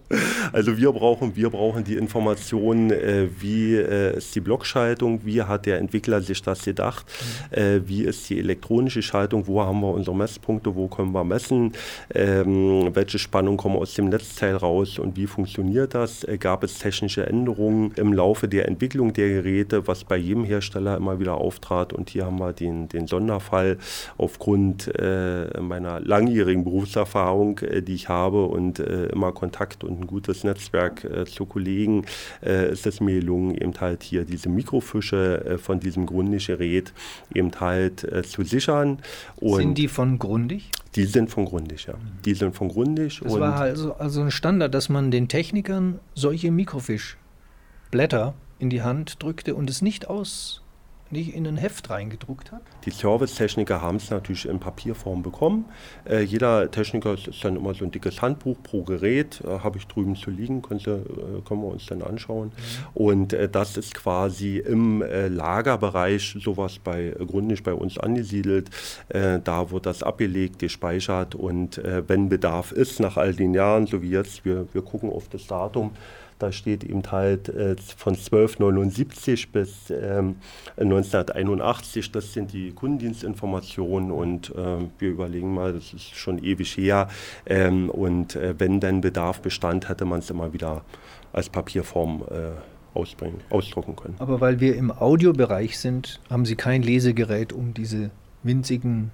[0.51, 5.67] Also wir brauchen, wir brauchen die Informationen, äh, wie äh, ist die Blockschaltung, wie hat
[5.67, 7.05] der Entwickler sich das gedacht,
[7.51, 7.57] mhm.
[7.57, 11.73] äh, wie ist die elektronische Schaltung, wo haben wir unsere Messpunkte, wo können wir messen,
[12.13, 16.23] ähm, welche Spannung kommen aus dem Netzteil raus und wie funktioniert das.
[16.23, 20.97] Äh, gab es technische Änderungen im Laufe der Entwicklung der Geräte, was bei jedem Hersteller
[20.97, 23.77] immer wieder auftrat und hier haben wir den, den Sonderfall
[24.17, 30.01] aufgrund äh, meiner langjährigen Berufserfahrung Erfahrung, äh, die ich habe und äh, immer Kontakt und
[30.01, 32.05] ein gutes Netzwerk äh, zu Kollegen,
[32.41, 36.93] ist es mir gelungen, eben halt hier diese Mikrofische von diesem Grundig-Gerät
[37.33, 38.99] eben halt zu sichern.
[39.37, 40.71] Und sind die von Grundig?
[40.95, 41.95] Die sind von Grundig, ja.
[42.25, 43.19] Die sind von Grundig.
[43.23, 49.21] Das war also, also ein Standard, dass man den Technikern solche Mikrofischblätter in die Hand
[49.21, 50.61] drückte und es nicht aus
[51.11, 52.61] nicht in ein Heft reingedruckt hat?
[52.85, 55.65] Die Servicetechniker haben es natürlich in Papierform bekommen.
[56.05, 59.87] Äh, jeder Techniker ist dann immer so ein dickes Handbuch pro Gerät, äh, habe ich
[59.87, 62.47] drüben zu liegen, könnte, äh, können wir uns dann anschauen.
[62.47, 62.87] Mhm.
[62.93, 68.69] Und äh, das ist quasi im äh, Lagerbereich sowas bei äh, Grundig bei uns angesiedelt.
[69.09, 74.09] da wird das abgelegt, gespeichert und wenn Bedarf ist, nach all den Jahren, so wie
[74.09, 75.91] jetzt, wir, wir gucken auf das Datum,
[76.39, 80.35] da steht eben halt äh, von 1279 bis ähm,
[80.77, 87.09] 1981, das sind die Kundendienstinformationen und äh, wir überlegen mal, das ist schon ewig her.
[87.45, 90.83] Ähm, und äh, wenn dann Bedarf bestand, hätte man es immer wieder
[91.33, 94.15] als Papierform äh, ausbringen, ausdrucken können.
[94.19, 98.11] Aber weil wir im Audiobereich sind, haben Sie kein Lesegerät, um diese
[98.43, 99.11] winzigen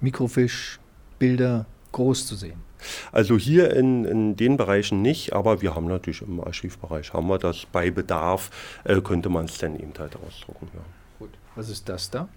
[0.00, 2.65] Mikrofischbilder groß zu sehen?
[3.12, 7.38] Also hier in, in den Bereichen nicht, aber wir haben natürlich im Archivbereich haben wir
[7.38, 7.66] das.
[7.70, 8.50] Bei Bedarf
[8.84, 10.68] äh, könnte man es dann eben halt ausdrucken.
[10.74, 10.80] Ja.
[11.18, 11.30] Gut.
[11.54, 12.28] Was ist das da?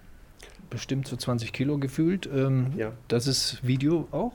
[0.70, 2.28] Bestimmt so 20 Kilo gefühlt.
[2.32, 2.92] Ähm, Ja.
[3.08, 4.32] Das ist Video auch?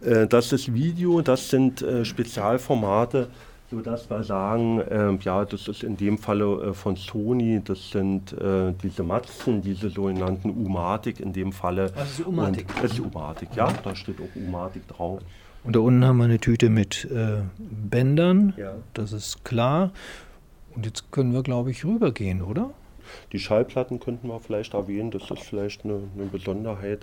[0.00, 3.28] Äh, das ist Video, das sind äh, Spezialformate,
[3.70, 8.32] sodass wir sagen, ähm, ja, das ist in dem Falle äh, von Sony, das sind
[8.32, 11.90] äh, diese Matzen, diese sogenannten Umatic in dem Falle.
[11.94, 12.66] Das ist Umatic.
[12.68, 15.20] Und, das ist Umatic, ja, da steht auch Umatic drauf.
[15.64, 18.52] Und da unten haben wir eine Tüte mit äh, Bändern.
[18.56, 18.74] Ja.
[18.92, 19.92] Das ist klar.
[20.74, 22.70] Und jetzt können wir, glaube ich, rübergehen, oder?
[23.32, 27.00] Die Schallplatten könnten wir vielleicht erwähnen, das ist vielleicht eine, eine Besonderheit.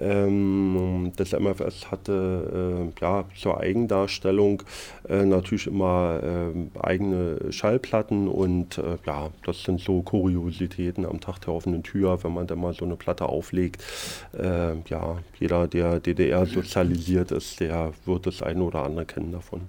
[0.00, 4.62] Ähm, das MFS hatte äh, ja, zur Eigendarstellung
[5.08, 11.40] äh, natürlich immer äh, eigene Schallplatten und äh, ja, das sind so Kuriositäten am Tag
[11.40, 13.82] der offenen Tür, wenn man dann mal so eine Platte auflegt.
[14.36, 19.62] Äh, ja, jeder, der DDR sozialisiert ist, der wird das eine oder andere kennen davon.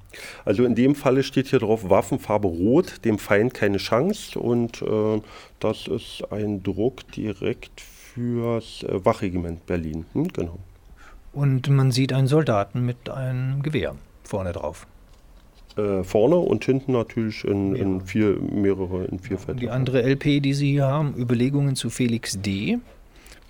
[0.46, 5.22] Also in dem Falle steht hier drauf Waffenfarbe Rot, dem Feind keine Chance und äh,
[5.62, 10.06] das ist ein Druck direkt fürs äh, Wachregiment Berlin.
[10.14, 10.58] Hm, genau.
[11.34, 14.86] Und man sieht einen Soldaten mit einem Gewehr vorne drauf.
[15.78, 19.58] Äh, vorne und hinten natürlich in, in vier, mehrere, in vier Fette.
[19.60, 22.80] die andere LP, die Sie hier haben, Überlegungen zu Felix D.,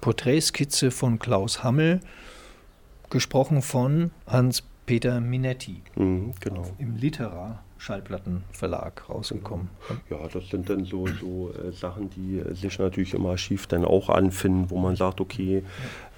[0.02, 2.00] Porträtskizze von Klaus Hammel,
[3.10, 6.64] gesprochen von Hans-Peter Minetti, Mhm, genau.
[6.80, 9.70] im Literar Schallplattenverlag rausgekommen.
[10.12, 13.86] Ja, das sind dann so, so äh, Sachen, die äh, sich natürlich im Archiv dann
[13.86, 15.64] auch anfinden, wo man sagt, okay,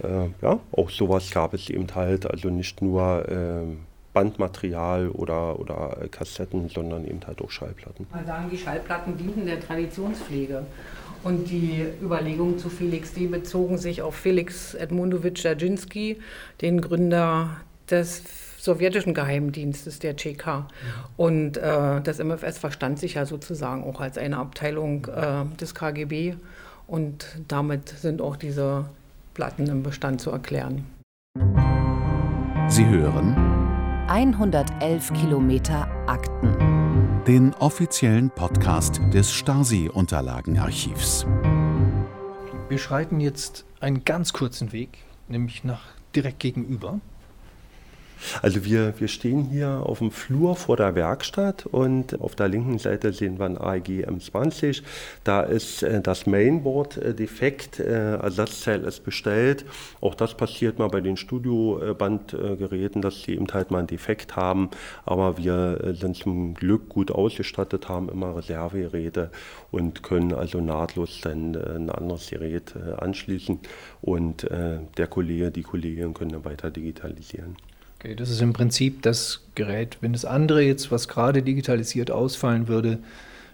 [0.03, 3.79] äh, ja, auch sowas gab es eben halt, also nicht nur ähm,
[4.11, 8.07] Bandmaterial oder, oder äh, Kassetten, sondern eben halt auch Schallplatten.
[8.11, 10.65] Mal sagen, die Schallplatten dienten der Traditionspflege.
[11.23, 13.27] Und die Überlegungen zu Felix D.
[13.27, 16.19] bezogen sich auf Felix Edmundowitsch Dzerzhinsky,
[16.59, 20.65] den Gründer des sowjetischen Geheimdienstes, der CK.
[21.17, 26.35] Und äh, das MFS verstand sich ja sozusagen auch als eine Abteilung äh, des KGB.
[26.87, 28.85] Und damit sind auch diese
[29.33, 30.85] Platten im Bestand zu erklären.
[32.67, 33.35] Sie hören
[34.07, 37.23] 111 Kilometer Akten.
[37.27, 41.25] den offiziellen Podcast des Stasi-Unterlagenarchivs.
[42.69, 45.81] Wir schreiten jetzt einen ganz kurzen Weg, nämlich nach
[46.15, 46.99] direkt gegenüber.
[48.41, 52.79] Also wir, wir stehen hier auf dem Flur vor der Werkstatt und auf der linken
[52.79, 54.83] Seite sehen wir ein AEG M20.
[55.23, 59.65] Da ist äh, das Mainboard äh, defekt, äh, Ersatzteil ist bestellt.
[60.01, 64.69] Auch das passiert mal bei den Studiobandgeräten, dass sie eben halt mal einen Defekt haben.
[65.05, 69.31] Aber wir sind zum Glück gut ausgestattet, haben immer Reservegeräte
[69.71, 73.59] und können also nahtlos dann ein anderes Gerät anschließen
[74.01, 77.55] und der Kollege, die Kollegin können dann weiter digitalisieren.
[78.03, 79.97] Okay, das ist im Prinzip das Gerät.
[80.01, 82.99] Wenn das andere jetzt, was gerade digitalisiert ausfallen würde,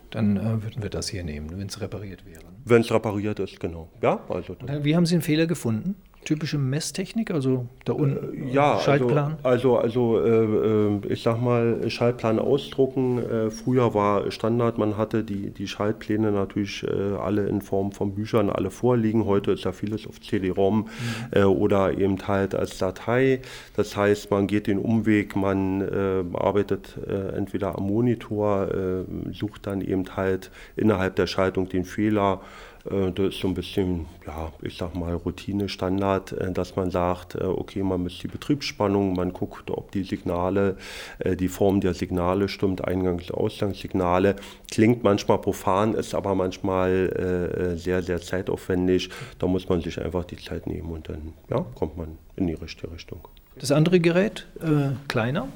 [0.09, 2.41] dann äh, würden wir das hier nehmen, wenn es repariert wäre.
[2.65, 3.89] Wenn es repariert ist, genau.
[4.01, 5.95] Ja, also Wie haben Sie einen Fehler gefunden?
[6.25, 9.37] Typische Messtechnik, also da unten ja, Schaltplan?
[9.41, 13.17] Also, also, also äh, äh, ich sag mal, Schaltplan ausdrucken.
[13.19, 18.13] Äh, früher war Standard, man hatte die, die Schaltpläne natürlich äh, alle in Form von
[18.15, 19.25] Büchern alle vorliegen.
[19.25, 20.89] Heute ist ja vieles auf CD-ROM
[21.31, 23.41] äh, oder eben halt als Datei.
[23.75, 29.67] Das heißt, man geht den Umweg, man äh, arbeitet äh, entweder am Monitor, äh, sucht
[29.67, 32.41] dann eben halt innerhalb der Schaltung den Fehler.
[32.89, 37.35] Äh, Das ist so ein bisschen, ja, ich sag mal, Routine-Standard, äh, dass man sagt,
[37.35, 40.77] äh, okay, man misst die Betriebsspannung, man guckt, ob die Signale,
[41.39, 44.35] die Form der Signale stimmt, Eingangs- und Ausgangssignale.
[44.71, 49.09] Klingt manchmal profan, ist aber manchmal sehr, sehr zeitaufwendig.
[49.39, 52.53] Da muss man sich einfach die Zeit nehmen und dann ja, kommt man in die
[52.53, 53.19] richtige Richtung.
[53.57, 55.47] Das andere Gerät, äh, kleiner?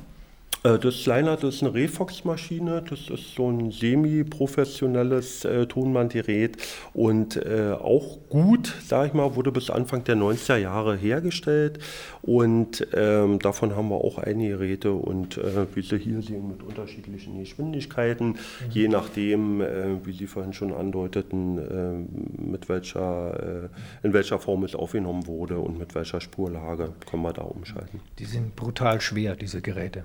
[0.63, 6.57] Äh, Das Liner, das ist eine Refox-Maschine, das ist so ein semi-professionelles äh, Tonbandgerät
[6.93, 11.79] und äh, auch gut, sage ich mal, wurde bis Anfang der 90er Jahre hergestellt
[12.21, 16.63] und ähm, davon haben wir auch einige Geräte und äh, wie Sie hier sehen, mit
[16.63, 18.37] unterschiedlichen Geschwindigkeiten,
[18.69, 23.69] je nachdem, äh, wie Sie vorhin schon andeuteten, äh, mit welcher,
[24.03, 27.99] in welcher Form es aufgenommen wurde und mit welcher Spurlage können wir da umschalten.
[28.19, 30.03] Die sind brutal schwer, diese Geräte.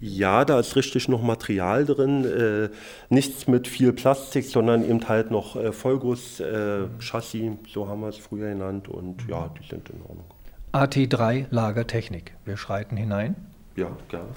[0.00, 2.24] Ja, da ist richtig noch Material drin.
[2.24, 2.70] Äh,
[3.08, 8.08] nichts mit viel Plastik, sondern eben halt noch äh, Vollguss, äh, Chassis, so haben wir
[8.08, 8.88] es früher genannt.
[8.88, 10.24] Und ja, die sind in Ordnung.
[10.72, 12.34] AT3 Lagertechnik.
[12.44, 13.36] Wir schreiten hinein.
[13.76, 14.28] Ja, gerne.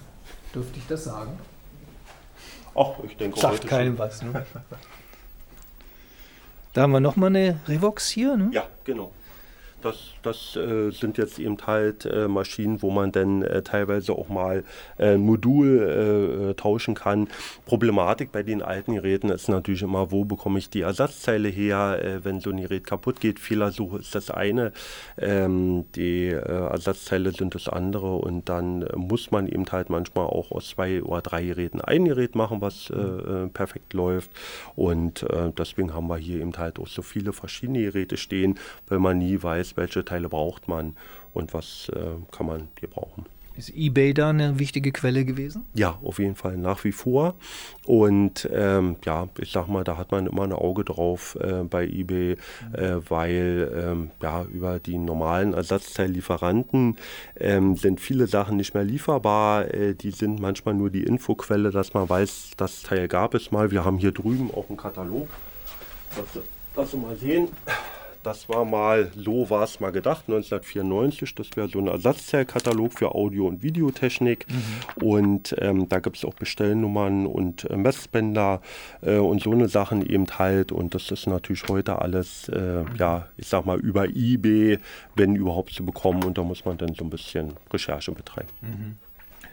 [0.53, 1.31] Dürfte ich das sagen?
[2.75, 4.21] Ach, ich denke Sagt heute keinem was.
[4.21, 4.45] Ne?
[6.73, 8.35] Da haben wir nochmal eine Revox hier.
[8.35, 8.43] Ne?
[8.43, 8.51] schon.
[8.51, 9.13] Ja, genau.
[9.81, 14.29] das, das äh, sind jetzt eben halt äh, Maschinen, wo man dann äh, teilweise auch
[14.29, 14.63] mal
[14.97, 17.27] äh, ein Modul äh, tauschen kann.
[17.65, 22.23] Problematik bei den alten Geräten ist natürlich immer, wo bekomme ich die Ersatzteile her, äh,
[22.23, 23.39] wenn so ein Gerät kaputt geht.
[23.39, 24.71] Fehlersuche ist das eine,
[25.17, 30.69] ähm, die Ersatzteile sind das andere und dann muss man eben halt manchmal auch aus
[30.69, 32.91] zwei oder drei Geräten ein Gerät machen, was
[33.53, 34.31] perfekt läuft.
[34.75, 35.25] Und
[35.57, 38.57] deswegen haben wir hier eben halt auch so viele verschiedene Geräte stehen,
[38.87, 40.95] weil man nie weiß, welche Teile braucht man
[41.33, 43.25] und was äh, kann man hier brauchen.
[43.57, 45.65] Ist eBay da eine wichtige Quelle gewesen?
[45.73, 47.35] Ja, auf jeden Fall nach wie vor.
[47.85, 51.85] Und ähm, ja, ich sag mal, da hat man immer ein Auge drauf äh, bei
[51.85, 52.33] eBay,
[52.73, 56.97] äh, weil ähm, ja, über die normalen Ersatzteillieferanten
[57.39, 59.73] ähm, sind viele Sachen nicht mehr lieferbar.
[59.73, 63.71] Äh, die sind manchmal nur die Infoquelle, dass man weiß, das Teil gab es mal.
[63.71, 65.29] Wir haben hier drüben auch einen Katalog.
[66.17, 66.43] Das,
[66.75, 67.47] das mal sehen.
[68.25, 71.35] Das war mal, so war es mal gedacht, 1994.
[71.35, 74.47] Das wäre so ein Ersatzteilkatalog für Audio- und Videotechnik.
[74.49, 75.03] Mhm.
[75.03, 78.61] Und ähm, da gibt es auch Bestellnummern und äh, Messbänder
[79.01, 80.71] äh, und so eine Sachen eben halt.
[80.71, 84.79] Und das ist natürlich heute alles, äh, ja, ich sag mal, über eBay,
[85.15, 86.23] wenn überhaupt zu bekommen.
[86.23, 88.49] Und da muss man dann so ein bisschen Recherche betreiben.
[88.61, 88.97] Mhm.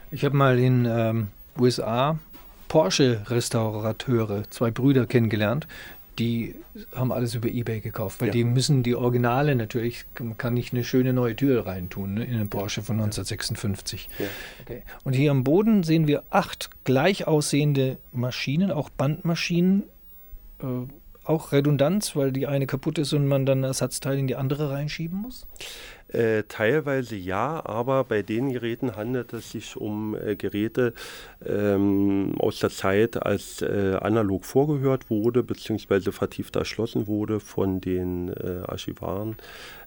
[0.09, 1.27] Ich habe mal in ähm,
[1.59, 2.17] USA
[2.69, 5.67] Porsche-Restaurateure, zwei Brüder kennengelernt,
[6.19, 6.55] die
[6.95, 8.33] haben alles über Ebay gekauft, weil ja.
[8.33, 12.35] die müssen die Originale natürlich, man kann nicht eine schöne neue Tür reintun ne, in
[12.35, 14.09] eine Porsche von 1956.
[14.19, 14.25] Ja.
[14.61, 14.83] Okay.
[15.03, 19.83] Und hier am Boden sehen wir acht gleich aussehende Maschinen, auch Bandmaschinen,
[20.61, 20.65] äh,
[21.23, 25.17] auch Redundanz, weil die eine kaputt ist und man dann Ersatzteile in die andere reinschieben
[25.17, 25.47] muss?
[26.13, 30.93] Äh, teilweise ja, aber bei den Geräten handelt es sich um äh, Geräte
[31.43, 36.11] ähm, aus der Zeit, als äh, analog vorgehört wurde bzw.
[36.11, 39.37] vertieft erschlossen wurde von den äh, Archivaren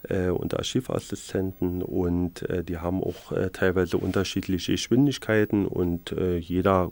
[0.08, 6.90] äh, und Archivassistenten und äh, die haben auch teilweise unterschiedliche Geschwindigkeiten und jeder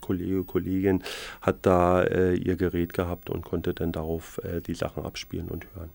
[0.00, 1.02] Kollege, Kollegin
[1.40, 5.90] hat da ihr Gerät gehabt und konnte dann darauf die Sachen abspielen und hören.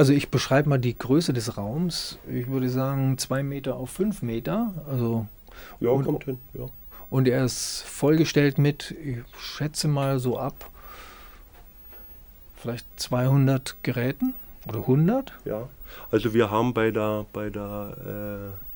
[0.00, 2.18] Also ich beschreibe mal die Größe des Raums.
[2.26, 4.72] Ich würde sagen zwei Meter auf fünf Meter.
[4.88, 5.26] Also
[5.78, 6.38] ja, und, kommt hin.
[6.54, 6.66] Ja.
[7.10, 10.70] Und er ist vollgestellt mit, ich schätze mal so ab,
[12.56, 14.34] vielleicht 200 Geräten
[14.68, 15.32] oder 100.
[15.44, 15.68] Ja,
[16.10, 18.69] also wir haben bei der, bei der äh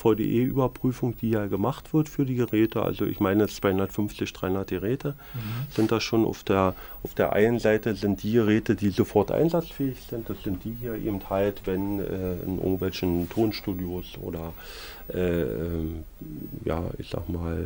[0.00, 5.72] VDE-Überprüfung, die ja gemacht wird für die Geräte, also ich meine 250, 300 Geräte, mhm.
[5.74, 9.98] sind das schon auf der, auf der einen Seite sind die Geräte, die sofort einsatzfähig
[10.02, 14.52] sind, das sind die hier eben halt, wenn äh, in irgendwelchen Tonstudios oder
[15.14, 17.56] äh, ja, ich sag mal,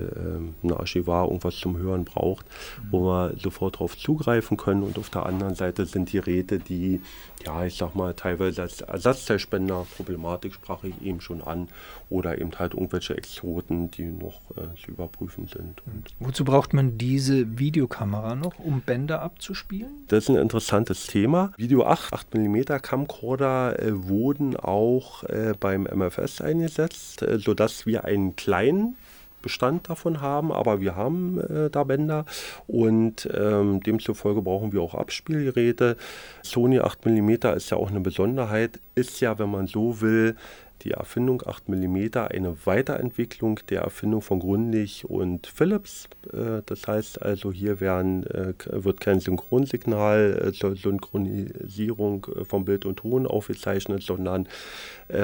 [0.62, 2.88] äh, ein Archivar irgendwas zum Hören braucht, mhm.
[2.90, 7.00] wo wir sofort darauf zugreifen können und auf der anderen Seite sind die Geräte, die
[7.44, 11.68] ja, ich sag mal, teilweise als Ersatzteilspender, Problematik sprach ich eben schon an,
[12.10, 15.82] oder eben halt irgendwelche Exoten, die noch äh, zu überprüfen sind.
[15.86, 19.90] Und Wozu braucht man diese Videokamera noch, um Bänder abzuspielen?
[20.08, 21.52] Das ist ein interessantes Thema.
[21.56, 28.04] Video 8, 8 mm Camcorder äh, wurden auch äh, beim MFS eingesetzt, äh, sodass wir
[28.04, 28.96] einen kleinen
[29.42, 32.24] Bestand davon haben, aber wir haben äh, da Bänder
[32.66, 35.98] und ähm, demzufolge brauchen wir auch Abspielgeräte.
[36.42, 40.36] Sony 8 mm ist ja auch eine Besonderheit, ist ja, wenn man so will,
[40.84, 41.96] die Erfindung 8 mm
[42.30, 46.08] eine Weiterentwicklung der Erfindung von Grundig und Philips.
[46.32, 52.96] Äh, das heißt also, hier werden, äh, wird kein Synchronsignal, äh, Synchronisierung von Bild und
[52.96, 54.48] Ton aufgezeichnet, sondern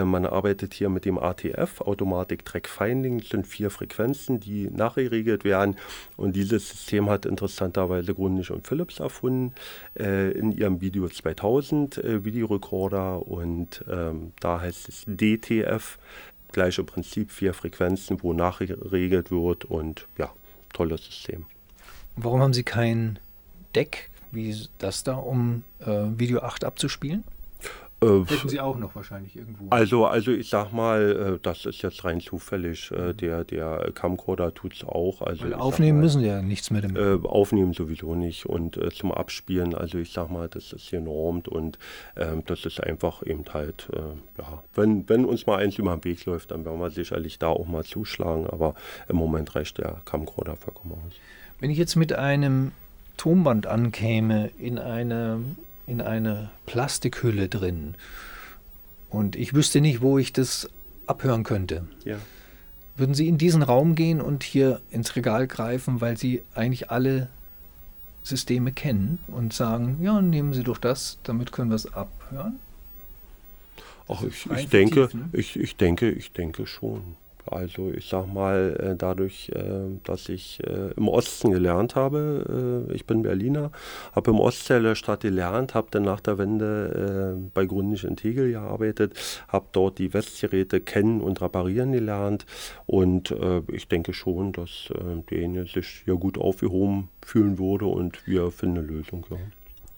[0.04, 3.20] man arbeitet hier mit dem ATF, Automatic Track Finding.
[3.20, 5.76] Das sind vier Frequenzen, die nachgeregelt werden.
[6.18, 9.54] Und dieses System hat interessanterweise Grundig und Philips erfunden
[9.94, 13.26] in ihrem Video 2000 Videorekorder.
[13.26, 15.98] Und ähm, da heißt es DT TF.
[16.52, 20.30] Gleiche Prinzip, vier Frequenzen, wo nachgeregelt wird und ja,
[20.72, 21.46] tolles System.
[22.16, 23.18] Warum haben Sie kein
[23.74, 27.24] Deck wie das da, um äh, Video 8 abzuspielen?
[28.02, 29.66] Äh, Hätten Sie auch noch wahrscheinlich irgendwo.
[29.70, 32.90] Also, also ich sag mal, äh, das ist jetzt rein zufällig.
[32.90, 33.16] Äh, mhm.
[33.18, 35.20] Der, der Camcorder tut es auch.
[35.22, 37.24] Also Weil aufnehmen mal, müssen ja nichts mehr damit.
[37.24, 38.46] aufnehmen sowieso nicht.
[38.46, 41.78] Und zum Abspielen, also ich sag mal, das ist genormt und
[42.16, 43.88] ähm, das ist einfach eben halt,
[44.38, 47.48] ja, wenn, wenn uns mal eins über den Weg läuft, dann werden wir sicherlich da
[47.48, 48.46] auch mal zuschlagen.
[48.46, 48.74] Aber
[49.08, 51.14] im Moment reicht der Camcorder vollkommen aus.
[51.58, 52.72] Wenn ich jetzt mit einem
[53.16, 55.40] Tonband ankäme in eine
[55.90, 57.96] in eine Plastikhülle drin.
[59.10, 60.68] Und ich wüsste nicht, wo ich das
[61.06, 61.88] abhören könnte.
[62.04, 62.16] Ja.
[62.96, 67.28] Würden Sie in diesen Raum gehen und hier ins Regal greifen, weil Sie eigentlich alle
[68.22, 72.60] Systeme kennen und sagen, ja, nehmen Sie doch das, damit können wir es abhören?
[74.06, 75.28] Ach, ich, ich denke, ne?
[75.32, 77.16] ich, ich denke, ich denke schon.
[77.46, 83.06] Also ich sag mal, äh, dadurch, äh, dass ich äh, im Osten gelernt habe, ich
[83.06, 83.70] bin Berliner,
[84.12, 88.52] habe im Ostteil der Stadt gelernt, habe dann nach der Wende bei Grundig in Tegel
[88.52, 89.14] gearbeitet,
[89.48, 92.46] habe dort die Westgeräte kennen und reparieren gelernt
[92.86, 93.34] und
[93.68, 94.88] ich denke schon, dass
[95.30, 99.26] derjenige sich ja gut aufgehoben fühlen würde und wir finden eine Lösung.
[99.30, 99.36] Ja.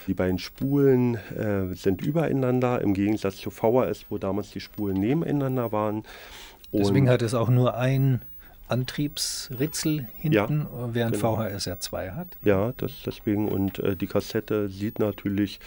[0.08, 5.72] Die beiden Spulen äh, sind übereinander, im Gegensatz zu VHS, wo damals die Spulen nebeneinander
[5.72, 6.04] waren.
[6.72, 8.22] Und Deswegen hat es auch nur ein
[8.70, 11.36] Antriebsritzel hinten, ja, während genau.
[11.36, 12.38] VHS ja zwei hat.
[12.44, 13.50] Ja, das deswegen.
[13.50, 15.60] Und äh, die Kassette sieht natürlich,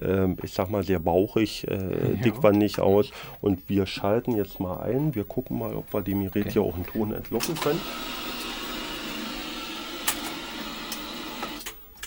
[0.00, 2.22] äh, ich sag mal, sehr bauchig, äh, ja.
[2.22, 3.10] dickwandig aus.
[3.40, 5.14] Und wir schalten jetzt mal ein.
[5.14, 6.52] Wir gucken mal, ob wir dem Gerät okay.
[6.52, 7.80] hier auch einen Ton entlocken können.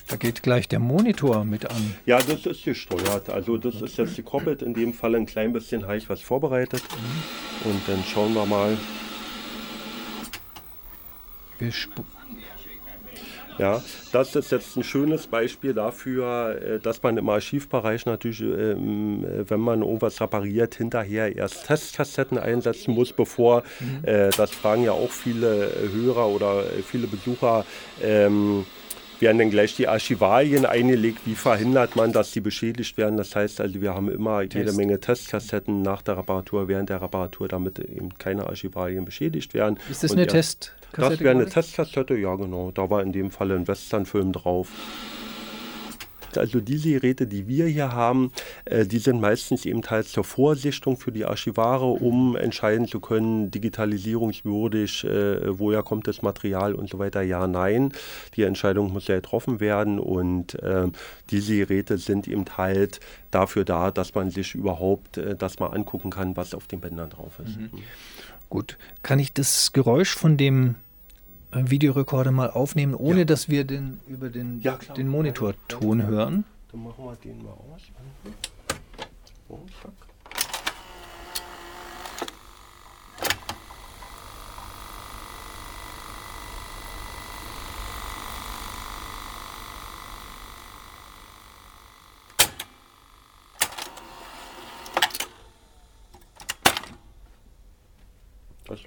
[0.07, 1.95] Da geht gleich der Monitor mit an.
[2.05, 3.31] Ja, das ist gesteuert.
[3.31, 4.61] Also das ist jetzt gekoppelt.
[4.61, 6.83] In dem Fall ein klein bisschen habe ich was vorbereitet.
[6.83, 7.71] Mhm.
[7.71, 8.77] Und dann schauen wir mal.
[13.59, 19.23] Ja, das ist jetzt ein schönes Beispiel dafür, äh, dass man im Archivbereich natürlich, ähm,
[19.23, 23.99] äh, wenn man irgendwas repariert, hinterher erst Testkassetten einsetzen muss, bevor, mhm.
[24.03, 27.65] Äh, das fragen ja auch viele Hörer oder viele Besucher,
[28.01, 28.65] ähm,
[29.19, 31.19] werden dann gleich die Archivalien eingelegt.
[31.25, 33.17] Wie verhindert man, dass die beschädigt werden?
[33.17, 34.55] Das heißt also, wir haben immer Test.
[34.55, 39.79] jede Menge Testkassetten nach der Reparatur, während der Reparatur, damit eben keine Archivalien beschädigt werden.
[39.89, 40.73] Ist das Und eine Test?
[40.93, 42.71] Das wäre eine Testkassette, ja genau.
[42.71, 44.69] Da war in dem Fall ein Westernfilm drauf.
[46.37, 48.31] Also diese Geräte, die wir hier haben,
[48.65, 53.51] äh, die sind meistens eben teils zur Vorsichtung für die Archivare, um entscheiden zu können,
[53.51, 57.21] digitalisierungswürdig, äh, woher kommt das Material und so weiter.
[57.21, 57.91] Ja, nein.
[58.35, 60.87] Die Entscheidung muss ja getroffen werden und äh,
[61.29, 62.99] diese Geräte sind eben halt
[63.31, 67.09] dafür da, dass man sich überhaupt äh, das mal angucken kann, was auf den Bändern
[67.09, 67.57] drauf ist.
[67.57, 67.69] Mhm.
[68.49, 68.77] Gut.
[69.01, 70.75] Kann ich das Geräusch von dem
[71.55, 73.25] Videorekorder mal aufnehmen, ohne ja.
[73.25, 76.45] dass wir den über den, ja, den Monitorton ja, hören?
[76.71, 77.81] Dann machen wir den mal aus.
[79.49, 79.59] Oh,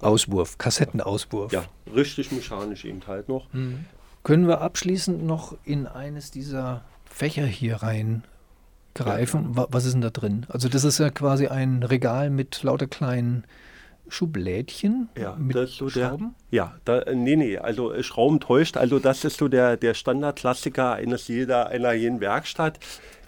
[0.01, 1.53] Auswurf, Kassettenauswurf.
[1.53, 1.65] Ja,
[1.95, 3.53] richtig mechanisch eben halt noch.
[3.53, 3.85] Mhm.
[4.23, 9.57] Können wir abschließend noch in eines dieser Fächer hier reingreifen?
[9.57, 10.47] Was ist denn da drin?
[10.49, 13.45] Also das ist ja quasi ein Regal mit lauter kleinen
[14.09, 16.35] Schublädchen ja, mit das so Schrauben?
[16.53, 18.77] Der, ja, da, nee, nee, also äh, Schrauben täuscht.
[18.77, 22.79] Also das ist so der, der Standardklassiker eines jeder, einer jeden Werkstatt.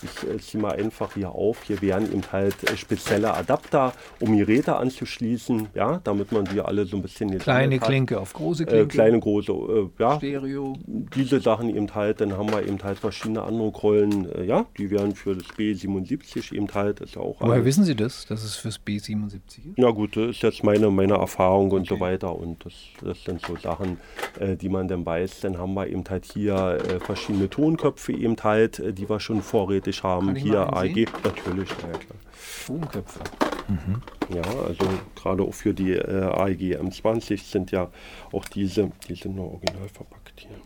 [0.02, 1.62] Ich äh, ziehe mal einfach hier auf.
[1.64, 6.86] Hier wären eben halt äh, spezielle Adapter, um Geräte anzuschließen, ja, damit man die alle
[6.86, 8.84] so ein bisschen Kleine Klinke auf große Klinke.
[8.84, 10.16] Äh, kleine, große, äh, ja.
[10.16, 10.76] Stereo.
[10.86, 12.20] Diese Sachen eben halt.
[12.20, 16.54] Dann haben wir eben halt verschiedene andere Rollen, äh, ja, die wären für das B77
[16.54, 17.00] eben halt.
[17.00, 19.78] Ist ja auch Woher wissen Sie das, dass es fürs B77 ist?
[19.78, 22.34] Ja gut, das ist jetzt meine, meine Erfahrung und so weiter.
[22.34, 23.98] Und das, das sind so Sachen,
[24.38, 25.40] äh, die man dann weiß.
[25.40, 30.02] Dann haben wir eben halt hier verschiedene Tonköpfe eben halt, die wir schon vorrätig fertig
[30.02, 30.36] haben.
[30.36, 32.18] Hier AEG, natürlich, ja klar.
[32.62, 33.20] Stromköpfe.
[33.68, 34.02] Mhm.
[34.34, 34.84] Ja, also
[35.14, 37.88] gerade auch für die äh, AEG M20 sind ja
[38.32, 40.56] auch diese, die sind nur original verpackt hier.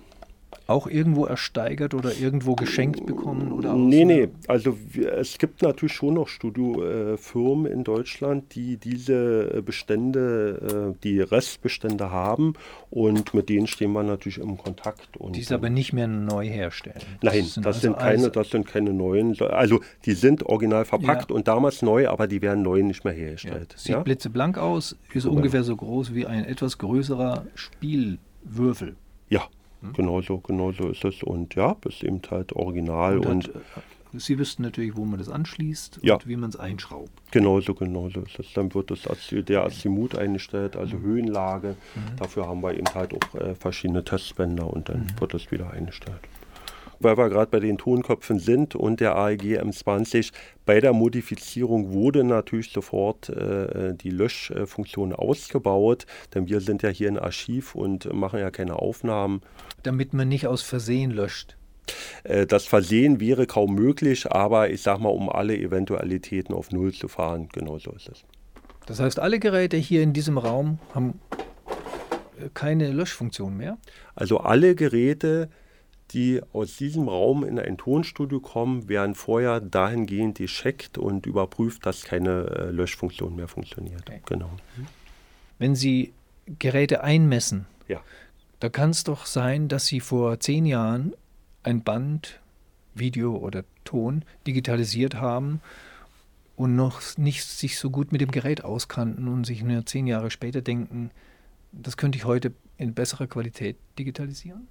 [0.73, 3.53] Auch irgendwo ersteigert oder irgendwo geschenkt bekommen?
[3.53, 4.29] Oder nee, nee.
[4.49, 4.77] Also
[5.19, 12.55] es gibt natürlich schon noch Studiofirmen in Deutschland, die diese Bestände, äh, die Restbestände haben
[12.91, 15.17] und mit denen stehen wir natürlich im Kontakt.
[15.17, 17.01] Und, die es aber nicht mehr neu herstellen.
[17.23, 19.41] Nein, das sind, das sind also keine, das sind keine neuen.
[19.41, 21.37] Also die sind original verpackt ja.
[21.37, 23.73] und damals neu, aber die werden neu nicht mehr hergestellt.
[23.73, 23.79] Ja.
[23.79, 24.03] Sieht ja?
[24.03, 25.37] blitzeblank aus, ist genau.
[25.37, 28.97] ungefähr so groß wie ein etwas größerer Spielwürfel.
[29.29, 29.43] Ja,
[29.83, 29.93] hm?
[29.93, 31.23] Genau so, genau so ist es.
[31.23, 33.19] Und ja, ist eben halt original.
[33.19, 33.61] Und, und, und äh,
[34.15, 36.15] Sie wüssten natürlich, wo man das anschließt ja.
[36.15, 37.11] und wie man es einschraubt.
[37.31, 38.53] Genau so, genau so ist es.
[38.53, 41.03] Dann wird das der Azimut eingestellt, also mhm.
[41.03, 41.77] Höhenlage.
[41.95, 42.17] Mhm.
[42.19, 45.21] Dafür haben wir eben halt auch äh, verschiedene Testbänder und dann mhm.
[45.21, 46.21] wird das wieder eingestellt
[47.03, 50.33] weil wir gerade bei den Tonköpfen sind und der AEG M20.
[50.65, 57.09] Bei der Modifizierung wurde natürlich sofort äh, die Löschfunktion ausgebaut, denn wir sind ja hier
[57.09, 59.43] ein Archiv und machen ja keine Aufnahmen.
[59.83, 61.57] Damit man nicht aus Versehen löscht.
[62.25, 66.93] Äh, das Versehen wäre kaum möglich, aber ich sage mal, um alle Eventualitäten auf Null
[66.93, 68.25] zu fahren, genau so ist es.
[68.87, 71.21] Das heißt, alle Geräte hier in diesem Raum haben
[72.39, 73.79] äh, keine Löschfunktion mehr?
[74.15, 75.49] Also alle Geräte
[76.13, 82.05] die aus diesem Raum in ein Tonstudio kommen, werden vorher dahingehend gecheckt und überprüft, dass
[82.05, 84.09] keine äh, Löschfunktion mehr funktioniert.
[84.09, 84.21] Okay.
[84.27, 84.51] Genau.
[84.77, 84.87] Mhm.
[85.59, 86.13] Wenn Sie
[86.59, 88.01] Geräte einmessen, ja.
[88.61, 91.15] da kann es doch sein, dass Sie vor zehn Jahren
[91.63, 92.41] ein Band,
[92.95, 95.61] Video oder Ton digitalisiert haben
[96.57, 100.31] und noch nicht sich so gut mit dem Gerät auskannten und sich nur zehn Jahre
[100.31, 101.11] später denken,
[101.73, 104.69] das könnte ich heute in besserer Qualität digitalisieren?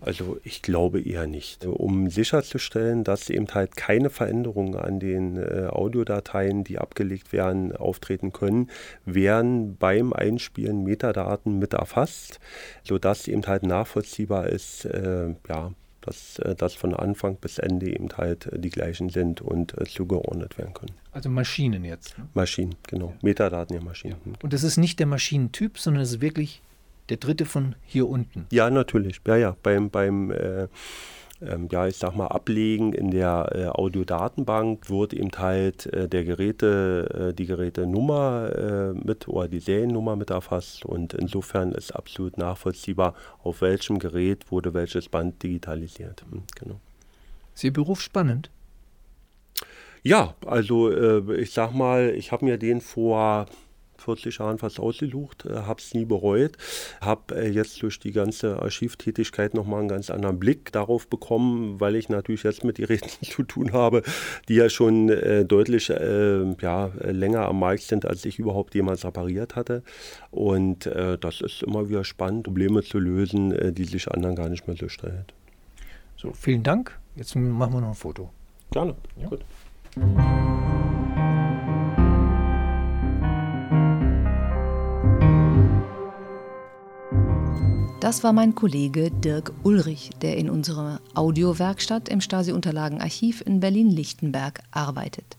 [0.00, 1.64] Also ich glaube eher nicht.
[1.66, 8.32] Um sicherzustellen, dass eben halt keine Veränderungen an den äh, Audiodateien, die abgelegt werden, auftreten
[8.32, 8.70] können,
[9.04, 12.40] werden beim Einspielen Metadaten mit erfasst,
[12.82, 15.72] sodass eben halt nachvollziehbar ist, äh, ja,
[16.04, 20.58] dass äh, das von Anfang bis Ende eben halt die gleichen sind und äh, zugeordnet
[20.58, 20.92] werden können.
[21.12, 22.18] Also Maschinen jetzt.
[22.18, 22.28] Ne?
[22.34, 23.08] Maschinen, genau.
[23.08, 23.14] Ja.
[23.22, 24.16] Metadaten ja Maschinen.
[24.24, 24.32] Ja.
[24.42, 26.60] Und das ist nicht der Maschinentyp, sondern es ist wirklich
[27.08, 28.46] der dritte von hier unten.
[28.50, 29.20] Ja, natürlich.
[29.26, 29.56] Ja, ja.
[29.62, 30.68] Beim, beim äh,
[31.42, 36.24] ähm, ja, ich sag mal, Ablegen in der äh, Audiodatenbank wird eben halt äh, der
[36.24, 42.38] Geräte, äh, die Gerätenummer äh, mit oder die Seriennummer mit erfasst und insofern ist absolut
[42.38, 46.24] nachvollziehbar, auf welchem Gerät wurde welches Band digitalisiert.
[46.30, 46.80] Hm, genau.
[47.54, 48.50] Ist Ihr Beruf spannend?
[50.02, 53.46] Ja, also äh, ich sag mal, ich habe mir den vor
[54.04, 56.56] 40 Jahren fast ausgesucht, äh, habe es nie bereut,
[57.00, 61.96] habe äh, jetzt durch die ganze Archivtätigkeit nochmal einen ganz anderen Blick darauf bekommen, weil
[61.96, 64.02] ich natürlich jetzt mit Geräten zu tun habe,
[64.48, 69.04] die ja schon äh, deutlich äh, ja, länger am Markt sind, als ich überhaupt jemals
[69.04, 69.82] repariert hatte.
[70.30, 74.48] Und äh, das ist immer wieder spannend, Probleme zu lösen, äh, die sich anderen gar
[74.48, 75.24] nicht mehr so stellen.
[76.16, 76.98] So, vielen Dank.
[77.16, 78.30] Jetzt machen wir noch ein Foto.
[78.70, 78.94] Gerne.
[79.20, 79.28] Ja.
[79.28, 79.44] Gut.
[88.04, 95.38] Das war mein Kollege Dirk Ulrich, der in unserer Audiowerkstatt im Stasi-Unterlagenarchiv in Berlin-Lichtenberg arbeitet.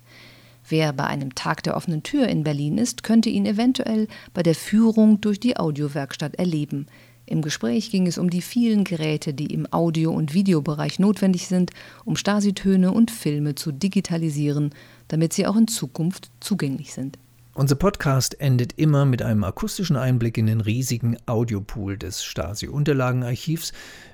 [0.67, 4.55] Wer bei einem Tag der offenen Tür in Berlin ist, könnte ihn eventuell bei der
[4.55, 6.87] Führung durch die Audiowerkstatt erleben.
[7.27, 11.69] Im Gespräch ging es um die vielen Geräte, die im Audio- und Videobereich notwendig sind,
[12.03, 14.73] um Stasi-Töne und Filme zu digitalisieren,
[15.07, 17.19] damit sie auch in Zukunft zugänglich sind.
[17.57, 23.71] Unser Podcast endet immer mit einem akustischen Einblick in den riesigen Audiopool des Stasi-Unterlagenarchivs,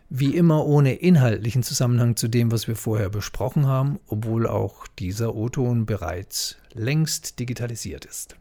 [0.09, 5.33] wie immer ohne inhaltlichen Zusammenhang zu dem, was wir vorher besprochen haben, obwohl auch dieser
[5.33, 8.35] O-Ton bereits längst digitalisiert ist.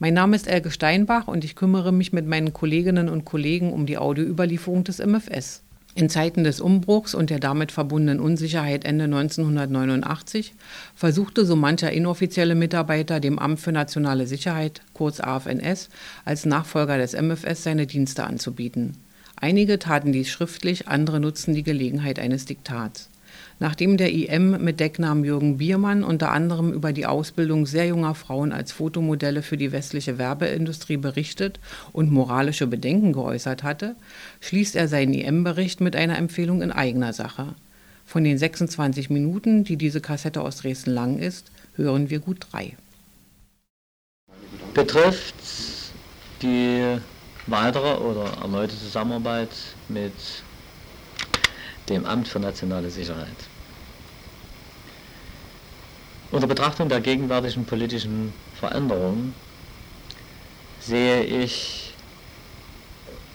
[0.00, 3.86] Mein Name ist Elke Steinbach und ich kümmere mich mit meinen Kolleginnen und Kollegen um
[3.86, 5.62] die Audioüberlieferung des MFS.
[5.94, 10.54] In Zeiten des Umbruchs und der damit verbundenen Unsicherheit Ende 1989
[10.94, 15.88] versuchte so mancher inoffizielle Mitarbeiter dem Amt für nationale Sicherheit, kurz AFNS,
[16.24, 18.96] als Nachfolger des MFS seine Dienste anzubieten.
[19.36, 23.08] Einige taten dies schriftlich, andere nutzten die Gelegenheit eines Diktats.
[23.60, 28.52] Nachdem der IM mit Decknamen Jürgen Biermann unter anderem über die Ausbildung sehr junger Frauen
[28.52, 31.58] als Fotomodelle für die westliche Werbeindustrie berichtet
[31.92, 33.96] und moralische Bedenken geäußert hatte,
[34.40, 37.54] schließt er seinen IM-Bericht mit einer Empfehlung in eigener Sache.
[38.06, 42.76] Von den 26 Minuten, die diese Kassette aus Dresden lang ist, hören wir gut drei.
[44.72, 45.34] Betrifft
[46.42, 46.98] die
[47.46, 49.50] weitere oder erneute Zusammenarbeit
[49.88, 50.12] mit
[51.88, 53.36] dem Amt für nationale Sicherheit.
[56.30, 59.34] Unter Betrachtung der gegenwärtigen politischen Veränderungen
[60.80, 61.94] sehe ich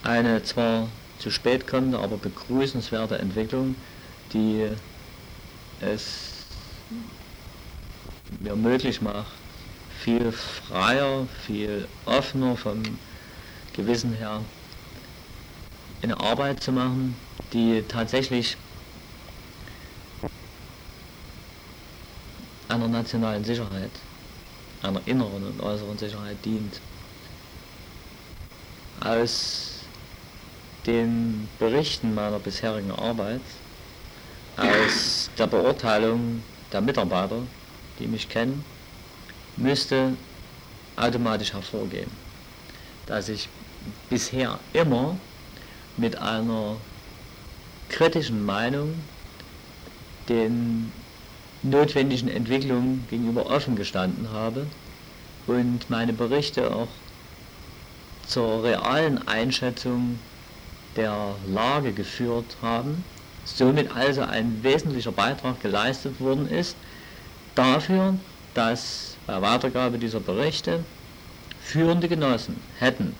[0.03, 0.87] eine zwar
[1.19, 3.75] zu spät kommende, aber begrüßenswerte Entwicklung,
[4.33, 4.67] die
[5.81, 6.33] es
[8.41, 9.31] mir möglich macht,
[10.03, 12.83] viel freier, viel offener vom
[13.73, 14.41] Gewissen her
[16.03, 17.15] eine Arbeit zu machen,
[17.53, 18.57] die tatsächlich
[22.67, 23.91] einer nationalen Sicherheit,
[24.81, 26.81] einer inneren und äußeren Sicherheit dient.
[28.99, 29.79] Aus
[30.85, 33.41] den Berichten meiner bisherigen Arbeit,
[34.57, 37.41] aus der Beurteilung der Mitarbeiter,
[37.99, 38.65] die mich kennen,
[39.55, 40.17] müsste
[40.97, 42.11] automatisch hervorgehen,
[43.05, 43.47] dass ich
[44.09, 45.17] bisher immer
[45.97, 46.77] mit einer
[47.89, 48.95] kritischen Meinung
[50.29, 50.91] den
[51.61, 54.67] notwendigen Entwicklungen gegenüber offen gestanden habe
[55.47, 56.87] und meine Berichte auch
[58.27, 60.19] zur realen Einschätzung
[60.95, 63.03] der Lage geführt haben,
[63.45, 66.77] somit also ein wesentlicher Beitrag geleistet worden ist
[67.55, 68.17] dafür,
[68.53, 70.83] dass bei Weitergabe dieser Berichte
[71.59, 73.15] führende Genossen hätten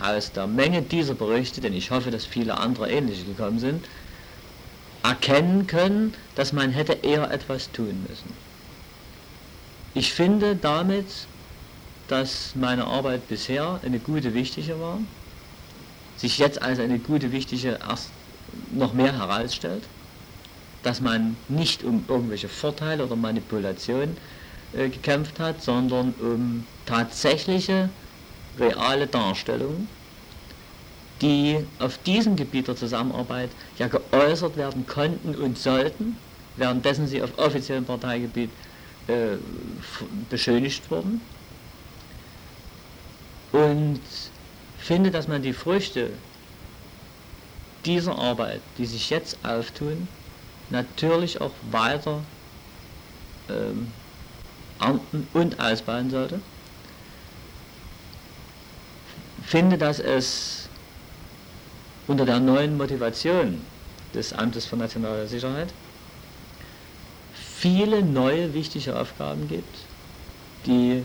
[0.00, 3.84] aus der Menge dieser Berichte, denn ich hoffe, dass viele andere ähnliche gekommen sind,
[5.02, 8.32] erkennen können, dass man hätte eher etwas tun müssen.
[9.94, 11.06] Ich finde damit,
[12.08, 14.98] dass meine Arbeit bisher eine gute, wichtige war,
[16.16, 18.10] sich jetzt als eine gute, wichtige erst
[18.72, 19.82] noch mehr herausstellt,
[20.82, 24.16] dass man nicht um irgendwelche Vorteile oder Manipulationen
[24.72, 27.90] äh, gekämpft hat, sondern um tatsächliche,
[28.58, 29.88] reale Darstellungen,
[31.20, 36.16] die auf diesem Gebiet der Zusammenarbeit ja geäußert werden konnten und sollten,
[36.56, 38.50] währenddessen sie auf offiziellem Parteigebiet
[39.08, 39.36] äh,
[40.28, 41.20] beschönigt wurden.
[43.52, 44.00] Und
[44.78, 46.10] finde, dass man die Früchte
[47.84, 50.08] dieser Arbeit, die sich jetzt auftun,
[50.70, 52.22] natürlich auch weiter
[53.48, 53.92] ähm,
[54.80, 56.40] ernten und ausbauen sollte.
[59.48, 60.68] Finde, dass es
[62.06, 63.62] unter der neuen Motivation
[64.14, 65.72] des Amtes für nationale Sicherheit
[67.32, 69.64] viele neue wichtige Aufgaben gibt,
[70.66, 71.02] die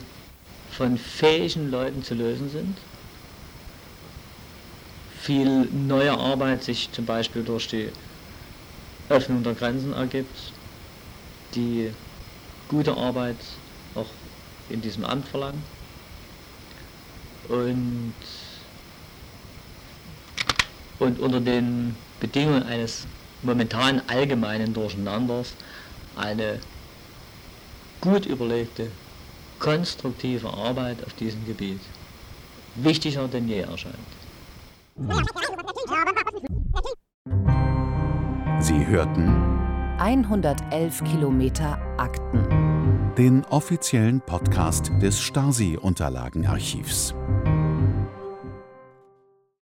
[0.71, 2.75] von fähigen Leuten zu lösen sind.
[5.21, 7.87] Viel neue Arbeit sich zum Beispiel durch die
[9.07, 10.51] Öffnung der Grenzen ergibt,
[11.55, 11.91] die
[12.67, 13.37] gute Arbeit
[13.95, 14.09] auch
[14.69, 15.63] in diesem Amt verlangt.
[17.49, 18.13] Und,
[20.99, 23.05] und unter den Bedingungen eines
[23.41, 25.53] momentan allgemeinen Durcheinanders
[26.15, 26.59] eine
[28.01, 28.91] gut überlegte,
[29.59, 31.79] konstruktive Arbeit auf diesem Gebiet
[32.75, 33.95] wichtiger denn je erscheint.
[38.59, 39.27] Sie hörten
[39.99, 42.62] 111 Kilometer Akten.
[43.17, 47.13] Den offiziellen Podcast des Stasi-Unterlagenarchivs.